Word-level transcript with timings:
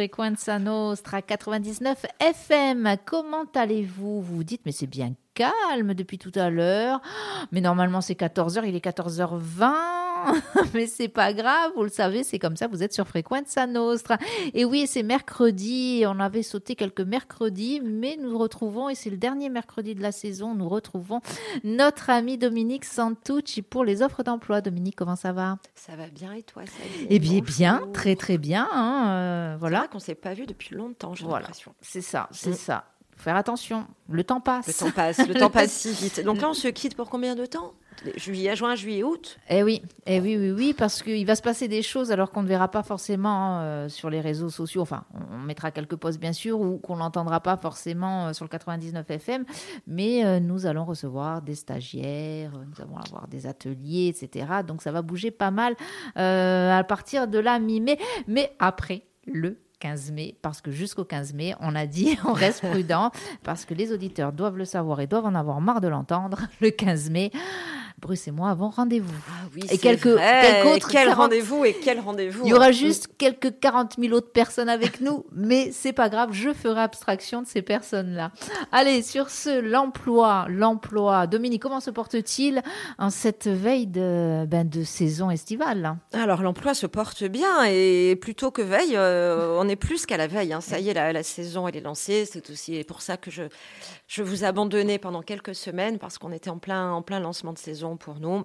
Frequenza 0.00 0.58
Nostra 0.58 1.20
99 1.20 2.06
FM. 2.20 2.96
Comment 3.04 3.44
allez-vous? 3.54 4.22
Vous 4.22 4.36
vous 4.36 4.44
dites, 4.44 4.62
mais 4.64 4.72
c'est 4.72 4.86
bien 4.86 5.12
calme 5.34 5.92
depuis 5.92 6.16
tout 6.16 6.32
à 6.36 6.48
l'heure. 6.48 7.02
Mais 7.52 7.60
normalement, 7.60 8.00
c'est 8.00 8.18
14h, 8.18 8.66
il 8.66 8.74
est 8.74 8.82
14h20. 8.82 9.99
mais 10.74 10.86
c'est 10.86 11.08
pas 11.08 11.32
grave, 11.32 11.72
vous 11.76 11.82
le 11.82 11.88
savez, 11.90 12.22
c'est 12.24 12.38
comme 12.38 12.56
ça, 12.56 12.66
vous 12.66 12.82
êtes 12.82 12.92
sur 12.92 13.06
Frequenza 13.06 13.66
Nostra. 13.66 14.18
Et 14.54 14.64
oui, 14.64 14.86
c'est 14.86 15.02
mercredi, 15.02 16.04
on 16.06 16.20
avait 16.20 16.42
sauté 16.42 16.74
quelques 16.74 17.00
mercredis, 17.00 17.80
mais 17.82 18.16
nous 18.20 18.36
retrouvons, 18.38 18.88
et 18.88 18.94
c'est 18.94 19.10
le 19.10 19.16
dernier 19.16 19.48
mercredi 19.48 19.94
de 19.94 20.02
la 20.02 20.12
saison, 20.12 20.54
nous 20.54 20.68
retrouvons 20.68 21.20
notre 21.64 22.10
ami 22.10 22.38
Dominique 22.38 22.84
Santucci 22.84 23.62
pour 23.62 23.84
les 23.84 24.02
offres 24.02 24.22
d'emploi. 24.22 24.60
Dominique, 24.60 24.96
comment 24.96 25.16
ça 25.16 25.32
va? 25.32 25.58
Ça 25.74 25.96
va 25.96 26.08
bien 26.08 26.32
et 26.32 26.42
toi? 26.42 26.62
Eh 27.08 27.18
bien, 27.18 27.40
bien, 27.40 27.88
très 27.92 28.16
très 28.16 28.38
bien. 28.38 28.68
Hein, 28.72 29.08
euh, 29.08 29.56
voilà. 29.58 29.88
qu'on 29.88 29.98
s'est 29.98 30.14
pas 30.14 30.34
vu 30.34 30.46
depuis 30.46 30.74
longtemps, 30.74 31.14
j'ai 31.14 31.24
voilà. 31.24 31.40
l'impression. 31.40 31.74
C'est 31.80 32.02
ça, 32.02 32.28
c'est 32.32 32.50
mm. 32.50 32.54
ça 32.54 32.84
faire 33.20 33.36
attention. 33.36 33.86
Le 34.08 34.24
temps 34.24 34.40
passe. 34.40 34.66
Le 34.66 34.72
temps 34.72 34.90
passe, 34.90 35.28
le 35.28 35.34
temps 35.34 35.50
passe 35.50 35.72
si 35.72 35.92
vite. 35.92 36.24
Donc 36.24 36.40
là, 36.40 36.50
on 36.50 36.54
se 36.54 36.68
quitte 36.68 36.96
pour 36.96 37.08
combien 37.08 37.36
de 37.36 37.46
temps? 37.46 37.74
Juillet, 38.16 38.56
juin, 38.56 38.74
juillet, 38.74 39.02
août 39.02 39.38
Eh 39.48 39.62
oui, 39.62 39.82
eh 40.06 40.20
oui, 40.20 40.36
oui, 40.38 40.52
oui, 40.52 40.74
parce 40.76 41.02
qu'il 41.02 41.26
va 41.26 41.34
se 41.34 41.42
passer 41.42 41.68
des 41.68 41.82
choses 41.82 42.10
alors 42.10 42.30
qu'on 42.30 42.42
ne 42.42 42.48
verra 42.48 42.68
pas 42.68 42.82
forcément 42.82 43.60
euh, 43.60 43.88
sur 43.88 44.10
les 44.10 44.20
réseaux 44.20 44.48
sociaux. 44.48 44.82
Enfin, 44.82 45.04
on 45.32 45.38
mettra 45.38 45.70
quelques 45.70 45.96
posts 45.96 46.18
bien 46.18 46.32
sûr 46.32 46.60
ou 46.60 46.78
qu'on 46.78 46.96
n'entendra 46.96 47.40
pas 47.40 47.56
forcément 47.56 48.28
euh, 48.28 48.32
sur 48.32 48.44
le 48.44 48.48
99 48.48 49.10
FM, 49.10 49.44
mais 49.86 50.24
euh, 50.24 50.40
nous 50.40 50.66
allons 50.66 50.84
recevoir 50.84 51.42
des 51.42 51.54
stagiaires, 51.54 52.52
nous 52.52 52.82
allons 52.82 52.96
avoir 52.96 53.28
des 53.28 53.46
ateliers, 53.46 54.08
etc. 54.08 54.46
Donc 54.66 54.82
ça 54.82 54.92
va 54.92 55.02
bouger 55.02 55.30
pas 55.30 55.50
mal 55.50 55.76
à 56.16 56.84
partir 56.84 57.28
de 57.28 57.38
la 57.38 57.58
mi-mai, 57.58 57.98
mais 58.26 58.52
après 58.58 59.02
le 59.26 59.58
15 59.80 60.12
mai, 60.12 60.36
parce 60.42 60.60
que 60.60 60.70
jusqu'au 60.70 61.04
15 61.04 61.34
mai, 61.34 61.54
on 61.60 61.74
a 61.74 61.86
dit, 61.86 62.16
on 62.24 62.32
reste 62.32 62.66
prudent, 62.66 63.10
parce 63.42 63.64
que 63.64 63.74
les 63.74 63.92
auditeurs 63.92 64.32
doivent 64.32 64.56
le 64.56 64.64
savoir 64.64 65.00
et 65.00 65.06
doivent 65.06 65.26
en 65.26 65.34
avoir 65.34 65.60
marre 65.60 65.80
de 65.80 65.88
l'entendre. 65.88 66.40
Le 66.60 66.70
15 66.70 67.10
mai, 67.10 67.30
Bruce 68.00 68.28
et 68.28 68.30
moi 68.30 68.50
avons 68.50 68.70
rendez-vous. 68.70 69.12
Ah 69.28 69.46
oui, 69.54 69.62
et 69.70 69.76
quelques, 69.76 70.16
quelques 70.16 70.88
quel 70.90 71.12
rendez-vous 71.12 71.64
et 71.66 71.74
quel 71.74 72.00
rendez-vous 72.00 72.42
Il 72.44 72.50
y 72.50 72.54
aura 72.54 72.72
juste 72.72 73.08
quelques 73.18 73.58
40 73.60 73.96
000 73.98 74.14
autres 74.14 74.32
personnes 74.32 74.70
avec 74.70 75.00
nous, 75.00 75.26
mais 75.32 75.70
c'est 75.70 75.92
pas 75.92 76.08
grave, 76.08 76.30
je 76.32 76.52
ferai 76.54 76.80
abstraction 76.80 77.42
de 77.42 77.46
ces 77.46 77.60
personnes-là. 77.60 78.32
Allez, 78.72 79.02
sur 79.02 79.28
ce, 79.28 79.60
l'emploi, 79.60 80.46
l'emploi. 80.48 81.26
Dominique, 81.26 81.62
comment 81.62 81.80
se 81.80 81.90
porte-t-il 81.90 82.62
en 82.98 83.10
cette 83.10 83.48
veille 83.48 83.86
de, 83.86 84.46
ben, 84.46 84.66
de 84.66 84.82
saison 84.82 85.30
estivale? 85.30 85.96
Alors, 86.14 86.42
l'emploi 86.42 86.72
se 86.72 86.86
porte 86.86 87.24
bien 87.24 87.64
et 87.64 88.16
plutôt 88.16 88.50
que 88.50 88.62
veille, 88.62 88.96
euh, 88.96 89.58
on 89.58 89.68
est 89.68 89.76
plus 89.76 90.06
qu'à 90.06 90.16
la 90.16 90.26
veille. 90.26 90.54
Hein. 90.54 90.62
Ça 90.62 90.80
y 90.80 90.88
est, 90.88 90.94
la, 90.94 91.12
la 91.12 91.22
saison, 91.22 91.68
elle 91.68 91.76
est 91.76 91.82
lancée. 91.82 92.24
C'est 92.24 92.48
aussi 92.48 92.82
pour 92.84 93.02
ça 93.02 93.18
que 93.18 93.30
je, 93.30 93.42
je 94.08 94.22
vous 94.22 94.44
abandonnais 94.44 94.98
pendant 94.98 95.20
quelques 95.20 95.54
semaines 95.54 95.98
parce 95.98 96.16
qu'on 96.16 96.32
était 96.32 96.50
en 96.50 96.58
plein, 96.58 96.92
en 96.92 97.02
plein 97.02 97.20
lancement 97.20 97.52
de 97.52 97.58
saison 97.58 97.89
pour 97.96 98.20
nous. 98.20 98.44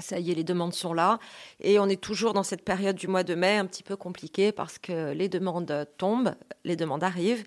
Ça 0.00 0.18
y 0.18 0.30
est, 0.30 0.34
les 0.34 0.44
demandes 0.44 0.72
sont 0.72 0.94
là. 0.94 1.18
Et 1.60 1.78
on 1.78 1.86
est 1.86 2.00
toujours 2.00 2.32
dans 2.32 2.42
cette 2.42 2.64
période 2.64 2.96
du 2.96 3.06
mois 3.06 3.22
de 3.22 3.34
mai 3.34 3.56
un 3.56 3.66
petit 3.66 3.82
peu 3.82 3.96
compliquée 3.96 4.50
parce 4.52 4.78
que 4.78 5.12
les 5.12 5.28
demandes 5.28 5.86
tombent, 5.98 6.34
les 6.64 6.76
demandes 6.76 7.04
arrivent. 7.04 7.44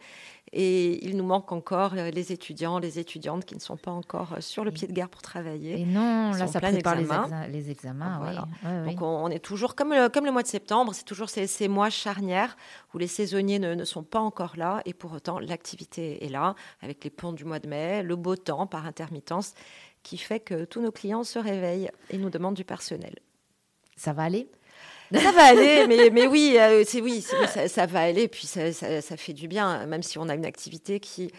Et 0.56 1.04
il 1.04 1.18
nous 1.18 1.24
manque 1.24 1.52
encore 1.52 1.96
les 1.96 2.32
étudiants, 2.32 2.78
les 2.78 3.00
étudiantes 3.00 3.44
qui 3.44 3.56
ne 3.56 3.60
sont 3.60 3.76
pas 3.76 3.90
encore 3.90 4.36
sur 4.40 4.64
le 4.64 4.70
pied 4.70 4.88
de 4.88 4.94
guerre 4.94 5.10
pour 5.10 5.24
travailler. 5.24 5.82
Et 5.82 5.86
non, 5.86 6.32
là, 6.32 6.46
ça 6.46 6.62
prépare 6.62 6.96
les, 7.50 7.72
examens. 7.72 8.46
Donc, 8.86 9.02
on, 9.02 9.30
est 9.30 9.40
toujours, 9.40 9.74
comme 9.74 9.94
le, 9.94 10.10
comme 10.10 10.26
le 10.26 10.32
mois 10.32 10.44
de 10.44 10.48
septembre, 10.48 10.94
c'est 10.94 11.06
toujours 11.06 11.30
ces, 11.30 11.48
ces, 11.48 11.68
mois 11.68 11.90
charnières 11.90 12.56
où 12.94 13.00
les 13.00 13.08
saisonniers 13.08 13.58
ne, 13.58 13.74
ne, 13.74 13.84
sont 13.84 14.04
pas 14.04 14.20
encore 14.20 14.54
là. 14.56 14.84
Et 14.86 14.94
pour 14.94 15.14
autant, 15.14 15.40
l'activité 15.40 16.24
est 16.24 16.30
là, 16.30 16.54
avec 16.84 17.04
les 17.04 17.10
ponts 17.10 17.34
du 17.34 17.46
mois 17.46 17.58
de 17.58 17.68
mai, 17.68 18.04
le 18.04 18.16
beau 18.16 18.36
temps 18.36 18.68
par 18.68 18.86
intermittence, 18.86 19.56
qui 20.04 20.18
fait 20.18 20.40
que 20.40 20.66
tous 20.66 20.82
nos 20.82 20.92
clients 20.92 21.24
se 21.24 21.40
réveillent 21.40 21.90
et 22.10 22.18
nous 22.18 22.30
demandent 22.30 22.56
du 22.56 22.66
personnel. 22.66 23.16
Ça 23.96 24.14
va 24.14 24.24
aller? 24.24 24.50
Ça 25.14 25.32
va 25.32 25.44
aller, 25.46 25.86
mais, 25.88 26.10
mais 26.12 26.28
oui, 26.28 26.56
euh, 26.60 26.84
c'est 26.86 27.02
oui, 27.02 27.22
ça, 27.22 27.86
va 27.86 28.02
aller, 28.02 28.28
puis 28.28 28.48
ça, 28.48 28.72
ça, 28.74 29.18
fait 29.18 29.34
du 29.34 29.48
bien, 29.48 29.86
même 29.86 30.02
si 30.02 30.18
on 30.18 30.28
a 30.30 30.36
une 30.36 30.46
activité 30.46 31.00
qui... 31.00 31.32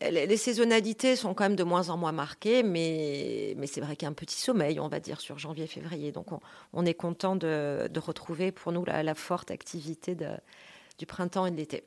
Les, 0.00 0.36
saisonnalités 0.36 1.14
sont 1.14 1.32
quand 1.32 1.44
même 1.44 1.54
de 1.54 1.62
moins 1.62 1.90
en 1.90 1.96
moins 1.96 2.10
marquées, 2.10 2.64
mais, 2.64 3.54
mais 3.58 3.68
c'est 3.68 3.80
vrai 3.80 3.94
qu'il 3.94 4.06
y 4.06 4.08
a 4.08 4.10
un 4.10 4.14
petit 4.14 4.40
sommeil, 4.40 4.80
on 4.80 4.88
va 4.88 4.98
dire, 4.98 5.20
sur 5.20 5.38
janvier-février. 5.38 6.10
Donc 6.10 6.32
on, 6.32 6.40
on, 6.72 6.84
est 6.84 6.94
content 6.94 7.36
de, 7.36 7.88
de, 7.88 8.00
retrouver 8.00 8.50
pour 8.50 8.72
nous 8.72 8.84
la, 8.84 9.14
forte 9.14 9.52
activité 9.52 10.16
de, 10.16 10.30
du 10.98 11.06
printemps 11.06 11.46
et 11.46 11.52
de 11.52 11.56
l'été. 11.56 11.84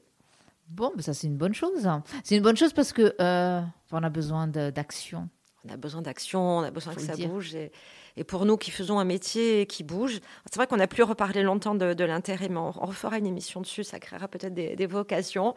Bon, 0.69 0.91
ça 0.99 1.13
c'est 1.13 1.27
une 1.27 1.35
bonne 1.35 1.55
chose. 1.55 1.89
C'est 2.23 2.37
une 2.37 2.43
bonne 2.43 2.55
chose 2.55 2.73
parce 2.73 2.93
que 2.93 3.15
euh, 3.19 3.61
on 3.91 4.03
a 4.03 4.09
besoin 4.09 4.47
d'action. 4.47 5.27
On 5.67 5.73
a 5.73 5.77
besoin 5.77 6.01
d'action, 6.01 6.59
on 6.59 6.63
a 6.63 6.71
besoin 6.71 6.93
que 6.93 7.01
ça 7.01 7.15
bouge. 7.15 7.55
Et, 7.55 7.71
et 8.17 8.23
pour 8.23 8.45
nous 8.45 8.55
qui 8.55 8.71
faisons 8.71 8.99
un 8.99 9.03
métier 9.03 9.65
qui 9.65 9.83
bouge, 9.83 10.19
c'est 10.45 10.55
vrai 10.55 10.67
qu'on 10.67 10.77
n'a 10.77 10.87
plus 10.87 11.03
reparlé 11.03 11.43
longtemps 11.43 11.75
de, 11.75 11.93
de 11.93 12.03
l'intérêt, 12.05 12.47
mais 12.47 12.57
on, 12.57 12.71
refera 12.71 13.17
une 13.17 13.25
émission 13.25 13.59
dessus, 13.61 13.83
ça 13.83 13.99
créera 13.99 14.27
peut-être 14.27 14.53
des, 14.53 14.85
vocations. 14.85 15.53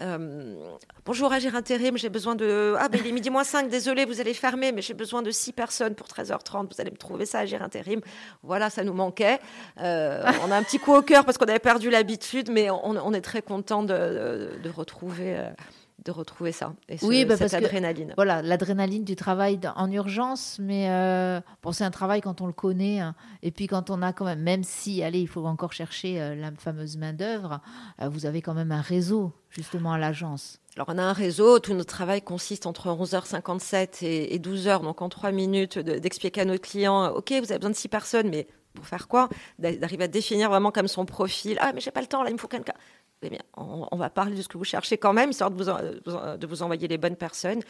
Euh, 0.00 0.54
bonjour 1.04 1.32
Agir 1.32 1.54
Intérim, 1.54 1.96
j'ai 1.96 2.10
besoin 2.10 2.34
de... 2.34 2.74
Ah 2.78 2.88
ben 2.88 3.00
il 3.02 3.06
est 3.06 3.12
midi 3.12 3.30
moins 3.30 3.44
5, 3.44 3.70
désolé, 3.70 4.04
vous 4.04 4.20
allez 4.20 4.34
fermer, 4.34 4.72
mais 4.72 4.82
j'ai 4.82 4.94
besoin 4.94 5.22
de 5.22 5.30
6 5.30 5.52
personnes 5.52 5.94
pour 5.94 6.08
13h30, 6.08 6.74
vous 6.74 6.80
allez 6.80 6.90
me 6.90 6.96
trouver 6.96 7.24
ça, 7.24 7.40
Agir 7.40 7.62
Intérim. 7.62 8.00
Voilà, 8.42 8.68
ça 8.68 8.84
nous 8.84 8.92
manquait. 8.92 9.38
Euh, 9.80 10.24
on 10.44 10.50
a 10.50 10.56
un 10.56 10.62
petit 10.62 10.78
coup 10.78 10.94
au 10.94 11.02
cœur 11.02 11.24
parce 11.24 11.38
qu'on 11.38 11.46
avait 11.46 11.58
perdu 11.58 11.90
l'habitude, 11.90 12.50
mais 12.50 12.68
on, 12.70 13.14
est 13.14 13.20
très 13.22 13.40
content 13.40 13.82
de, 13.82 14.58
de 14.62 14.70
retrouver... 14.70 15.38
Euh, 15.38 15.50
de 16.04 16.10
retrouver 16.12 16.52
ça. 16.52 16.74
Et 16.88 16.96
oui, 17.02 17.24
bah, 17.24 17.36
cette 17.36 17.54
adrénaline. 17.54 18.12
voilà, 18.16 18.40
l'adrénaline 18.40 19.04
du 19.04 19.16
travail 19.16 19.58
en 19.76 19.90
urgence, 19.90 20.58
mais 20.60 20.88
euh, 20.90 21.40
bon, 21.62 21.72
c'est 21.72 21.84
un 21.84 21.90
travail 21.90 22.20
quand 22.20 22.40
on 22.40 22.46
le 22.46 22.52
connaît. 22.52 23.00
Hein. 23.00 23.14
et 23.42 23.50
puis 23.50 23.66
quand 23.66 23.90
on 23.90 24.00
a 24.02 24.12
quand 24.12 24.24
même, 24.24 24.40
même 24.40 24.64
si, 24.64 25.02
allez, 25.02 25.20
il 25.20 25.28
faut 25.28 25.44
encore 25.44 25.72
chercher 25.72 26.20
euh, 26.20 26.34
la 26.34 26.52
fameuse 26.52 26.96
main-d'œuvre, 26.96 27.60
euh, 28.00 28.08
vous 28.08 28.26
avez 28.26 28.42
quand 28.42 28.54
même 28.54 28.72
un 28.72 28.80
réseau, 28.80 29.32
justement, 29.50 29.92
à 29.92 29.98
l'agence. 29.98 30.60
Alors, 30.76 30.86
on 30.90 30.98
a 30.98 31.02
un 31.02 31.12
réseau, 31.12 31.58
tout 31.58 31.74
notre 31.74 31.92
travail 31.92 32.22
consiste 32.22 32.66
entre 32.66 32.88
11h57 32.88 34.04
et, 34.04 34.38
12h, 34.38 34.82
donc 34.82 35.02
en 35.02 35.08
trois 35.08 35.32
minutes, 35.32 35.78
d'expliquer 35.78 36.42
à 36.42 36.44
nos 36.44 36.58
clients 36.58 37.08
OK, 37.08 37.30
vous 37.30 37.50
avez 37.50 37.58
besoin 37.58 37.70
de 37.70 37.76
six 37.76 37.88
personnes, 37.88 38.28
mais 38.28 38.46
pour 38.74 38.86
faire 38.86 39.08
quoi? 39.08 39.28
D'arriver 39.58 40.04
à 40.04 40.08
définir 40.08 40.50
vraiment 40.50 40.70
comme 40.70 40.86
son 40.86 41.04
profil. 41.04 41.58
Ah, 41.60 41.72
mais 41.74 41.80
j'ai 41.80 41.90
pas 41.90 42.00
le 42.00 42.06
temps, 42.06 42.22
là, 42.22 42.30
il 42.30 42.34
me 42.34 42.38
faut 42.38 42.46
quelqu'un 42.46 42.74
eh 43.22 43.38
on, 43.56 43.96
va 43.96 44.10
parler 44.10 44.36
de 44.36 44.42
ce 44.42 44.48
que 44.48 44.58
vous 44.58 44.64
cherchez 44.64 44.98
quand 44.98 45.12
même, 45.12 45.30
histoire 45.30 45.50
de 45.50 45.56
vous, 45.56 45.70
de 46.38 46.46
vous 46.46 46.62
envoyer 46.62 46.88
les 46.88 46.98
bonnes 46.98 47.16
personnes. 47.16 47.60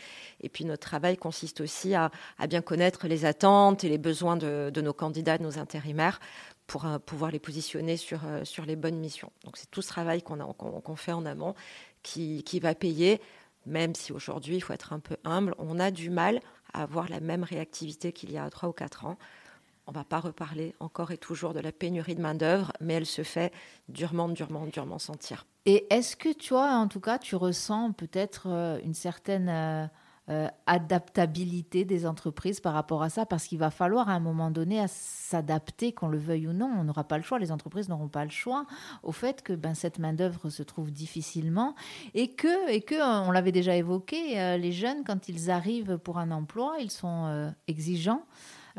Et 0.40 0.48
puis 0.48 0.64
notre 0.64 0.86
travail 0.86 1.16
consiste 1.16 1.60
aussi 1.60 1.94
à, 1.94 2.10
bien 2.48 2.60
connaître 2.60 3.08
les 3.08 3.24
attentes 3.24 3.84
et 3.84 3.88
les 3.88 3.98
besoins 3.98 4.36
de, 4.36 4.80
nos 4.80 4.92
candidats, 4.92 5.38
de 5.38 5.42
nos 5.42 5.58
intérimaires, 5.58 6.20
pour 6.66 6.84
euh, 6.84 6.98
pouvoir 6.98 7.30
les 7.30 7.38
positionner 7.38 7.96
sur, 7.96 8.20
euh, 8.26 8.44
les 8.66 8.76
bonnes 8.76 8.98
missions. 8.98 9.32
Donc 9.44 9.56
c'est 9.56 9.70
tout 9.70 9.80
ce 9.80 9.88
travail 9.88 10.22
qu'on 10.22 10.96
fait 10.96 11.12
en 11.12 11.24
amont 11.24 11.54
qui 12.02 12.60
va 12.60 12.74
payer, 12.74 13.20
même 13.68 13.94
si 13.94 14.12
aujourd'hui, 14.12 14.56
il 14.56 14.60
faut 14.60 14.72
être 14.72 14.92
un 14.92 14.98
peu 14.98 15.16
humble, 15.24 15.54
on 15.58 15.78
a 15.78 15.90
du 15.90 16.10
mal 16.10 16.40
à 16.72 16.82
avoir 16.82 17.08
la 17.08 17.20
même 17.20 17.44
réactivité 17.44 18.12
qu'il 18.12 18.32
y 18.32 18.38
a 18.38 18.48
trois 18.50 18.68
ou 18.68 18.72
quatre 18.72 19.04
ans. 19.06 19.16
On 19.88 19.92
va 19.92 20.04
pas 20.04 20.20
reparler 20.20 20.74
encore 20.80 21.12
et 21.12 21.16
toujours 21.16 21.54
de 21.54 21.60
la 21.60 21.72
pénurie 21.72 22.14
de 22.14 22.20
main-d'œuvre, 22.20 22.72
mais 22.78 22.92
elle 22.92 23.06
se 23.06 23.22
fait 23.22 23.54
durement, 23.88 24.28
durement, 24.28 24.66
durement 24.66 24.98
sentir. 24.98 25.46
Et 25.64 25.86
est-ce 25.88 26.14
que 26.14 26.30
toi, 26.34 26.72
en 26.72 26.88
tout 26.88 27.00
cas, 27.00 27.18
tu 27.18 27.36
ressens 27.36 27.92
peut-être 27.92 28.48
euh, 28.50 28.78
une 28.84 28.92
certaine 28.92 29.48
euh, 29.48 29.86
euh, 30.28 30.46
adaptabilité 30.66 31.86
des 31.86 32.04
entreprises 32.04 32.60
par 32.60 32.74
rapport 32.74 33.02
à 33.02 33.08
ça? 33.08 33.24
Parce 33.24 33.46
qu'il 33.46 33.56
va 33.56 33.70
falloir 33.70 34.10
à 34.10 34.12
un 34.12 34.20
moment 34.20 34.50
donné 34.50 34.84
s'adapter, 34.88 35.92
qu'on 35.92 36.08
le 36.08 36.18
veuille 36.18 36.48
ou 36.48 36.52
non. 36.52 36.70
On 36.78 36.84
n'aura 36.84 37.04
pas 37.04 37.16
le 37.16 37.24
choix, 37.24 37.38
les 37.38 37.50
entreprises 37.50 37.88
n'auront 37.88 38.08
pas 38.08 38.26
le 38.26 38.30
choix 38.30 38.66
au 39.02 39.12
fait 39.12 39.40
que 39.40 39.54
ben, 39.54 39.72
cette 39.72 39.98
main-d'œuvre 39.98 40.50
se 40.50 40.62
trouve 40.62 40.90
difficilement 40.90 41.74
et 42.12 42.34
que, 42.34 42.70
et 42.70 42.82
que 42.82 43.26
on 43.26 43.30
l'avait 43.30 43.52
déjà 43.52 43.74
évoqué, 43.74 44.58
les 44.58 44.72
jeunes, 44.72 45.02
quand 45.02 45.30
ils 45.30 45.50
arrivent 45.50 45.96
pour 45.96 46.18
un 46.18 46.30
emploi, 46.30 46.76
ils 46.78 46.90
sont 46.90 47.54
exigeants. 47.68 48.26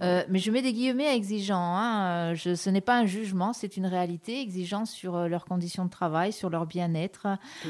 Euh, 0.02 0.24
mais 0.30 0.40
je 0.40 0.52
mets 0.52 0.62
des 0.62 0.74
guillemets 0.74 1.14
exigeants. 1.16 1.76
Hein. 1.76 2.34
Je, 2.34 2.56
ce 2.56 2.70
n'est 2.70 2.82
pas 2.82 2.98
un 2.98 3.06
jugement, 3.06 3.54
c'est 3.54 3.78
une 3.78 3.86
réalité. 3.86 4.42
Exigeant 4.42 4.86
sur 4.86 5.16
euh, 5.16 5.28
leurs 5.28 5.46
conditions 5.46 5.86
de 5.86 5.90
travail, 5.90 6.32
sur 6.32 6.50
leur 6.50 6.66
bien-être, 6.66 7.28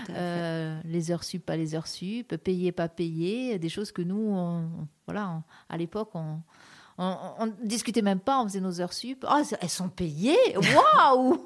euh, 0.10 0.80
les 0.86 1.12
heures 1.12 1.24
sup, 1.24 1.46
pas 1.46 1.56
les 1.56 1.76
heures 1.76 1.88
sup, 1.88 2.36
payées, 2.38 2.72
pas 2.72 2.88
payées, 2.88 3.58
des 3.58 3.70
choses 3.70 3.92
que 3.92 4.02
nous, 4.02 4.38
voilà, 5.06 5.42
à 5.70 5.78
l'époque, 5.78 6.10
on, 6.14 6.40
on, 6.98 7.46
ne 7.46 7.66
discutait 7.66 8.02
même 8.02 8.20
pas, 8.20 8.42
on 8.42 8.44
faisait 8.44 8.60
nos 8.60 8.82
heures 8.82 8.94
sup. 8.94 9.26
Oh, 9.30 9.42
elles 9.62 9.70
sont 9.70 9.90
payées 9.90 10.38
Waouh 10.56 11.44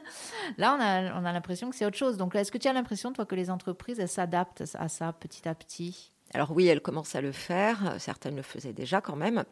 Là, 0.58 0.76
on 0.76 0.82
a, 0.82 1.20
on 1.20 1.24
a 1.24 1.32
l'impression 1.32 1.70
que 1.70 1.76
c'est 1.76 1.86
autre 1.86 1.96
chose. 1.96 2.16
Donc, 2.16 2.34
est-ce 2.34 2.50
que 2.50 2.58
tu 2.58 2.68
as 2.68 2.72
l'impression, 2.72 3.12
toi, 3.12 3.26
que 3.26 3.34
les 3.34 3.50
entreprises, 3.50 4.00
elles 4.00 4.08
s'adaptent 4.08 4.64
à 4.74 4.88
ça 4.88 5.12
petit 5.12 5.46
à 5.48 5.54
petit? 5.54 6.10
Alors 6.32 6.50
oui, 6.52 6.66
elles 6.66 6.80
commencent 6.80 7.14
à 7.14 7.20
le 7.20 7.32
faire. 7.32 7.96
Certaines 7.98 8.36
le 8.36 8.42
faisaient 8.42 8.72
déjà 8.72 9.00
quand 9.00 9.14
même. 9.14 9.44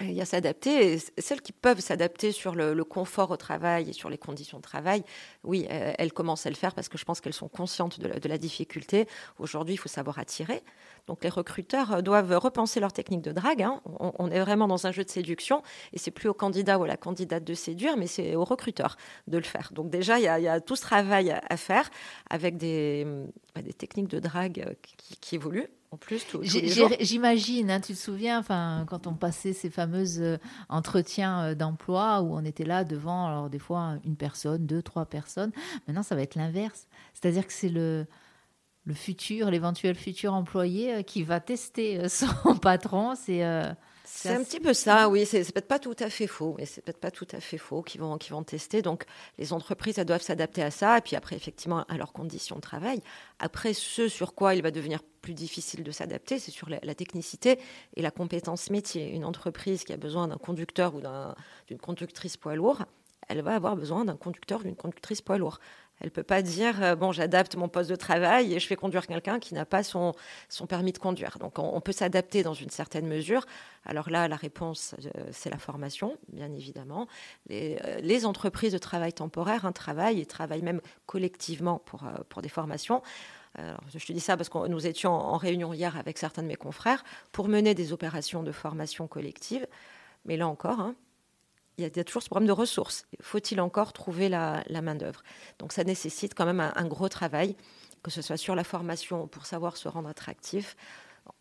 Il 0.00 0.12
y 0.12 0.20
a 0.20 0.24
s'adapter. 0.24 0.98
Celles 1.18 1.42
qui 1.42 1.52
peuvent 1.52 1.80
s'adapter 1.80 2.32
sur 2.32 2.54
le, 2.54 2.84
confort 2.84 3.30
au 3.30 3.36
travail 3.36 3.90
et 3.90 3.92
sur 3.92 4.08
les 4.10 4.18
conditions 4.18 4.58
de 4.58 4.62
travail, 4.62 5.02
oui, 5.44 5.66
elles 5.68 6.12
commencent 6.12 6.46
à 6.46 6.50
le 6.50 6.56
faire 6.56 6.74
parce 6.74 6.88
que 6.88 6.96
je 6.96 7.04
pense 7.04 7.20
qu'elles 7.20 7.32
sont 7.32 7.48
conscientes 7.48 8.00
de 8.00 8.28
la, 8.28 8.38
difficulté. 8.38 9.06
Aujourd'hui, 9.38 9.74
il 9.74 9.78
faut 9.78 9.88
savoir 9.88 10.18
attirer. 10.18 10.62
Donc 11.08 11.24
les 11.24 11.30
recruteurs 11.30 11.94
euh, 11.94 12.00
doivent 12.02 12.36
repenser 12.36 12.78
leur 12.80 12.92
technique 12.92 13.22
de 13.22 13.32
drague. 13.32 13.62
Hein. 13.62 13.80
On, 13.98 14.30
est 14.30 14.40
vraiment 14.40 14.68
dans 14.68 14.86
un 14.86 14.92
jeu 14.92 15.04
de 15.04 15.10
séduction 15.10 15.62
et 15.92 15.98
c'est 15.98 16.10
plus 16.10 16.28
au 16.28 16.34
candidat 16.34 16.78
ou 16.78 16.84
à 16.84 16.86
la 16.86 16.96
candidate 16.96 17.42
de 17.42 17.54
séduire, 17.54 17.96
mais 17.96 18.06
c'est 18.06 18.36
au 18.36 18.44
recruteur 18.44 18.96
de 19.26 19.38
le 19.38 19.44
faire. 19.44 19.70
Donc 19.72 19.90
déjà, 19.90 20.18
il 20.18 20.24
y 20.24 20.48
a, 20.48 20.60
tout 20.60 20.76
ce 20.76 20.82
travail 20.82 21.30
à, 21.30 21.56
faire 21.56 21.90
avec 22.30 22.56
des, 22.56 23.06
bah, 23.58 23.62
des 23.62 23.72
techniques 23.72 24.08
de 24.08 24.20
drague 24.20 24.64
euh, 24.66 24.74
qui 25.20 25.34
évoluent 25.34 25.68
en 25.90 25.96
plus, 25.96 26.26
J'imagine, 27.00 27.70
hein, 27.70 27.80
tu 27.80 27.94
te 27.94 27.98
souviens, 27.98 28.38
enfin, 28.38 28.84
quand 28.88 29.06
on 29.06 29.14
passait 29.14 29.54
ces 29.54 29.70
fameux 29.70 30.20
euh, 30.20 30.36
entretiens 30.68 31.44
euh, 31.44 31.54
d'emploi 31.54 32.20
où 32.20 32.34
on 32.34 32.44
était 32.44 32.66
là 32.66 32.84
devant, 32.84 33.26
alors 33.26 33.48
des 33.48 33.58
fois 33.58 33.94
une 34.04 34.16
personne, 34.16 34.66
deux, 34.66 34.82
trois 34.82 35.06
personnes. 35.06 35.50
Maintenant, 35.86 36.02
ça 36.02 36.14
va 36.14 36.20
être 36.20 36.34
l'inverse. 36.34 36.88
C'est-à-dire 37.14 37.46
que 37.46 37.54
c'est 37.54 37.70
le, 37.70 38.06
le 38.84 38.92
futur, 38.92 39.50
l'éventuel 39.50 39.94
futur 39.94 40.34
employé 40.34 41.04
qui 41.04 41.22
va 41.22 41.40
tester 41.40 42.06
son 42.10 42.58
patron. 42.60 43.14
C'est 43.14 43.42
c'est 44.10 44.30
un 44.30 44.42
petit 44.42 44.58
peu 44.58 44.72
ça, 44.72 45.08
oui. 45.08 45.26
C'est 45.26 45.44
peut-être 45.52 45.68
pas 45.68 45.78
tout 45.78 45.94
à 45.98 46.08
fait 46.08 46.26
faux, 46.26 46.54
mais 46.58 46.66
c'est 46.66 46.80
peut-être 46.80 46.98
pas 46.98 47.10
tout 47.10 47.26
à 47.32 47.40
fait 47.40 47.58
faux 47.58 47.82
qu'ils 47.82 48.00
vont, 48.00 48.16
qui 48.16 48.30
vont 48.30 48.42
tester. 48.42 48.82
Donc, 48.82 49.04
les 49.38 49.52
entreprises, 49.52 49.98
elles 49.98 50.06
doivent 50.06 50.22
s'adapter 50.22 50.62
à 50.62 50.70
ça, 50.70 50.98
et 50.98 51.00
puis 51.00 51.14
après, 51.14 51.36
effectivement, 51.36 51.84
à 51.88 51.96
leurs 51.96 52.12
conditions 52.12 52.56
de 52.56 52.60
travail. 52.60 53.02
Après, 53.38 53.74
ce 53.74 54.08
sur 54.08 54.34
quoi 54.34 54.54
il 54.54 54.62
va 54.62 54.70
devenir 54.70 55.02
plus 55.20 55.34
difficile 55.34 55.84
de 55.84 55.90
s'adapter, 55.90 56.38
c'est 56.38 56.50
sur 56.50 56.68
la, 56.68 56.94
technicité 56.94 57.58
et 57.96 58.02
la 58.02 58.10
compétence 58.10 58.70
métier. 58.70 59.10
Une 59.12 59.24
entreprise 59.24 59.84
qui 59.84 59.92
a 59.92 59.96
besoin 59.96 60.28
d'un 60.28 60.38
conducteur 60.38 60.94
ou 60.94 61.00
d'une 61.66 61.78
conductrice 61.78 62.36
poids 62.36 62.54
lourd, 62.54 62.84
elle 63.28 63.42
va 63.42 63.54
avoir 63.54 63.76
besoin 63.76 64.04
d'un 64.04 64.16
conducteur 64.16 64.60
d'une 64.60 64.76
conductrice 64.76 65.20
poids 65.20 65.38
lourd. 65.38 65.60
Elle 66.00 66.08
ne 66.08 66.12
peut 66.12 66.22
pas 66.22 66.42
dire, 66.42 66.82
euh, 66.82 66.94
bon, 66.94 67.10
j'adapte 67.12 67.56
mon 67.56 67.68
poste 67.68 67.90
de 67.90 67.96
travail 67.96 68.54
et 68.54 68.60
je 68.60 68.66
fais 68.66 68.76
conduire 68.76 69.06
quelqu'un 69.06 69.40
qui 69.40 69.54
n'a 69.54 69.64
pas 69.64 69.82
son, 69.82 70.14
son 70.48 70.66
permis 70.66 70.92
de 70.92 70.98
conduire. 70.98 71.38
Donc, 71.38 71.58
on, 71.58 71.80
peut 71.80 71.92
s'adapter 71.92 72.42
dans 72.42 72.54
une 72.54 72.70
certaine 72.70 73.06
mesure. 73.06 73.46
Alors 73.84 74.08
là, 74.08 74.28
la 74.28 74.36
réponse, 74.36 74.94
euh, 75.16 75.24
c'est 75.32 75.50
la 75.50 75.58
formation, 75.58 76.16
bien 76.32 76.52
évidemment. 76.52 77.08
Les, 77.48 77.78
euh, 77.84 78.24
entreprises 78.24 78.72
de 78.72 78.78
travail 78.78 79.12
temporaire 79.12 79.64
un 79.64 79.72
travail 79.72 80.20
et 80.20 80.26
travaillent 80.26 80.62
même 80.62 80.80
collectivement 81.06 81.78
pour, 81.78 82.04
pour 82.28 82.42
des 82.42 82.48
formations. 82.48 83.02
Alors, 83.54 83.80
je 83.92 84.04
te 84.04 84.12
dis 84.12 84.20
ça 84.20 84.36
parce 84.36 84.48
que 84.48 84.68
nous 84.68 84.86
étions 84.86 85.12
en 85.12 85.36
réunion 85.36 85.72
hier 85.72 85.96
avec 85.96 86.18
certains 86.18 86.42
de 86.42 86.48
mes 86.48 86.56
confrères 86.56 87.02
pour 87.32 87.48
mener 87.48 87.74
des 87.74 87.92
opérations 87.92 88.42
de 88.42 88.52
formation 88.52 89.08
collective. 89.08 89.66
Mais 90.26 90.36
là 90.36 90.46
encore, 90.46 90.80
hein, 90.80 90.94
il 91.78 91.84
y, 91.84 92.00
a, 92.00 92.04
toujours 92.04 92.22
ce 92.22 92.28
problème 92.28 92.48
de 92.48 92.52
ressources. 92.52 93.06
Faut-il 93.20 93.60
encore 93.60 93.92
trouver 93.92 94.28
la, 94.28 94.64
main-d'œuvre? 94.82 95.22
Donc 95.60 95.72
ça 95.72 95.84
nécessite 95.84 96.34
quand 96.34 96.44
même 96.44 96.60
un, 96.60 96.86
gros 96.86 97.08
travail, 97.08 97.54
que 98.02 98.10
ce 98.10 98.20
soit 98.20 98.36
sur 98.36 98.56
la 98.56 98.64
formation 98.64 99.28
pour 99.28 99.46
savoir 99.46 99.76
se 99.76 99.88
rendre 99.88 100.08
attractif. 100.08 100.76